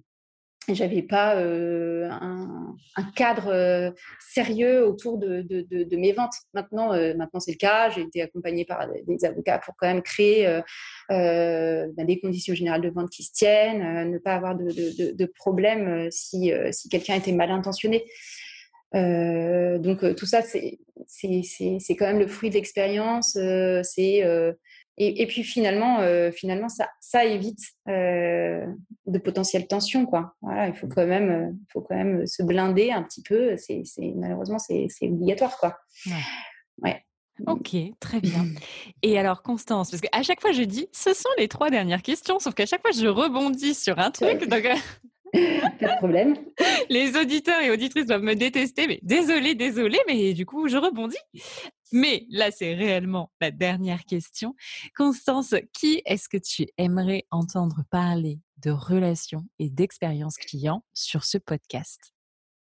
[0.69, 2.75] j'avais pas euh, un,
[3.17, 6.35] cadre sérieux autour de, mes ventes.
[6.53, 7.91] Maintenant, maintenant c'est le cas.
[7.91, 10.61] J'ai été accompagnée par des avocats pour quand même créer
[11.09, 16.09] ben, des conditions générales de vente qui se tiennent, ne pas avoir de, de problème
[16.11, 18.05] si, si quelqu'un était mal intentionné.
[18.95, 20.79] Euh, donc euh, tout ça, c'est
[21.97, 23.37] quand même le fruit d'expérience.
[23.37, 24.23] Euh, c'est
[24.97, 25.99] et, et, puis finalement,
[26.31, 30.37] finalement, ça, ça évite de potentielles tensions, quoi.
[30.41, 33.57] Voilà, il faut quand même, faut quand même se blinder un petit peu.
[33.57, 33.83] C'est
[34.15, 35.77] malheureusement, c'est obligatoire, quoi.
[36.81, 37.05] Ouais.
[37.47, 38.45] Ok, très bien.
[39.03, 42.39] Et alors, Constance, parce qu'à chaque fois je dis, ce sont les trois dernières questions,
[42.39, 44.47] sauf qu'à chaque fois je rebondis sur un truc.
[44.47, 44.65] Donc,
[45.81, 46.37] Pas de problème.
[46.89, 51.17] Les auditeurs et auditrices doivent me détester, mais désolé, désolé, mais du coup, je rebondis.
[51.93, 54.55] Mais là, c'est réellement la dernière question.
[54.97, 61.39] Constance, qui est-ce que tu aimerais entendre parler de relations et d'expérience client sur ce
[61.39, 62.15] podcast?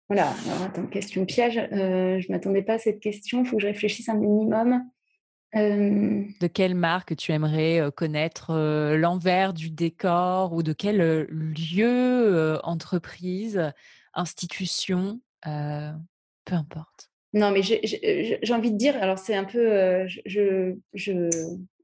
[0.09, 1.59] Voilà, alors attends, question piège.
[1.59, 4.83] Euh, je ne m'attendais pas à cette question, il faut que je réfléchisse un minimum.
[5.55, 8.53] De quelle marque tu aimerais connaître
[8.97, 13.73] l'envers du décor ou de quel lieu, entreprise,
[14.13, 17.11] institution, peu importe.
[17.33, 20.75] Non, mais j'ai envie de dire, alors c'est un peu, je,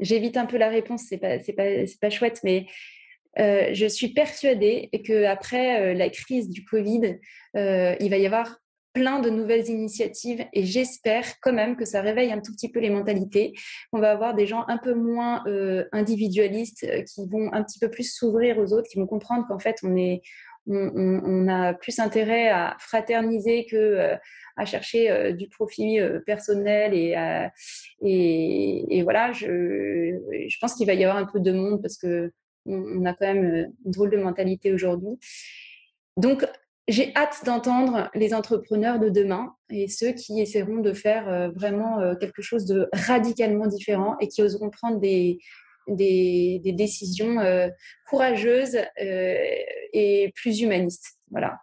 [0.01, 1.69] j'évite un peu la réponse, c'est pas, c'est pas,
[2.01, 2.67] pas chouette, mais
[3.37, 7.19] je suis persuadée que après la crise du Covid,
[7.55, 8.62] il va y avoir
[8.93, 12.80] plein de nouvelles initiatives et j'espère quand même que ça réveille un tout petit peu
[12.80, 13.55] les mentalités.
[13.93, 17.78] On va avoir des gens un peu moins euh, individualistes euh, qui vont un petit
[17.78, 20.22] peu plus s'ouvrir aux autres, qui vont comprendre qu'en fait on est
[20.68, 24.16] on, a plus intérêt à fraterniser que euh,
[24.57, 27.16] à chercher du profit personnel et,
[28.01, 29.32] et, et, voilà.
[29.32, 32.30] Je, je pense qu'il va y avoir un peu de monde parce que
[32.66, 35.18] on a quand même une drôle de mentalité aujourd'hui.
[36.16, 36.47] Donc,
[36.89, 42.01] j'ai hâte d'entendre les entrepreneurs de demain et ceux qui essaieront de faire euh, vraiment
[42.01, 45.39] euh, quelque chose de radicalement différent et qui oseront prendre des,
[45.87, 47.68] des, décisions euh,
[48.09, 51.18] courageuses et plus humanistes.
[51.30, 51.59] Voilà.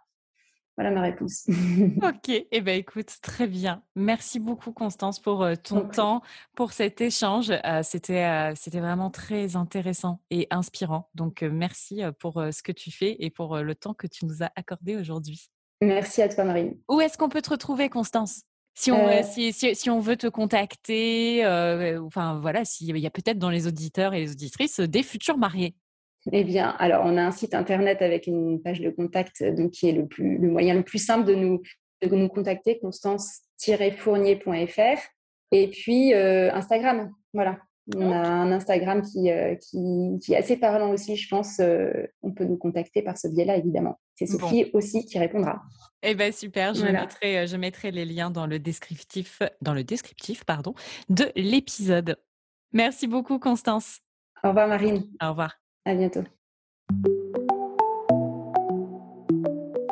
[0.76, 1.46] Voilà ma réponse.
[2.02, 3.82] ok, et eh ben écoute, très bien.
[3.96, 6.22] Merci beaucoup Constance pour euh, ton temps,
[6.54, 7.50] pour cet échange.
[7.50, 11.10] Euh, c'était euh, c'était vraiment très intéressant et inspirant.
[11.14, 14.50] Donc merci pour ce que tu fais et pour le temps que tu nous as
[14.56, 15.50] accordé aujourd'hui.
[15.82, 16.76] Merci à toi Marine.
[16.88, 18.42] Où est-ce qu'on peut te retrouver Constance?
[18.74, 21.44] Si on, si, si, on veut te contacter,
[21.98, 25.74] enfin voilà, s'il y a peut-être dans les auditeurs et les auditrices des futurs mariés.
[26.32, 29.88] Eh bien, alors on a un site internet avec une page de contact, donc qui
[29.88, 31.62] est le, plus, le moyen le plus simple de nous,
[32.02, 35.00] de nous contacter, constance-fournier.fr.
[35.52, 37.58] Et puis Instagram, voilà.
[37.96, 41.58] On a un Instagram qui, euh, qui, qui, est assez parlant aussi, je pense.
[41.60, 41.90] Euh,
[42.22, 43.98] on peut nous contacter par ce biais-là, évidemment.
[44.14, 45.62] C'est Sophie aussi qui répondra.
[46.02, 46.74] Eh bien, super.
[46.74, 50.74] Je, mettrai, euh, je mettrai les liens dans le descriptif, dans le descriptif pardon,
[51.08, 52.16] de l'épisode.
[52.72, 54.00] Merci beaucoup, Constance.
[54.44, 55.04] Au revoir, Marine.
[55.22, 55.54] Au revoir.
[55.84, 56.24] À bientôt.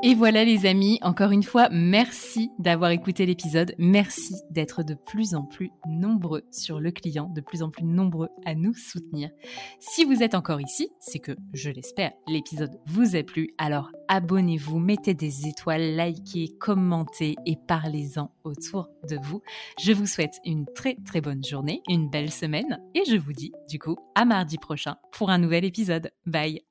[0.04, 3.74] Et voilà les amis, encore une fois, merci d'avoir écouté l'épisode.
[3.78, 8.28] Merci d'être de plus en plus nombreux sur le client, de plus en plus nombreux
[8.46, 9.30] à nous soutenir.
[9.80, 13.50] Si vous êtes encore ici, c'est que, je l'espère, l'épisode vous a plu.
[13.58, 19.42] Alors abonnez-vous, mettez des étoiles, likez, commentez et parlez-en autour de vous.
[19.80, 23.52] Je vous souhaite une très très bonne journée, une belle semaine et je vous dis
[23.68, 26.10] du coup à mardi prochain pour un nouvel épisode.
[26.24, 26.67] Bye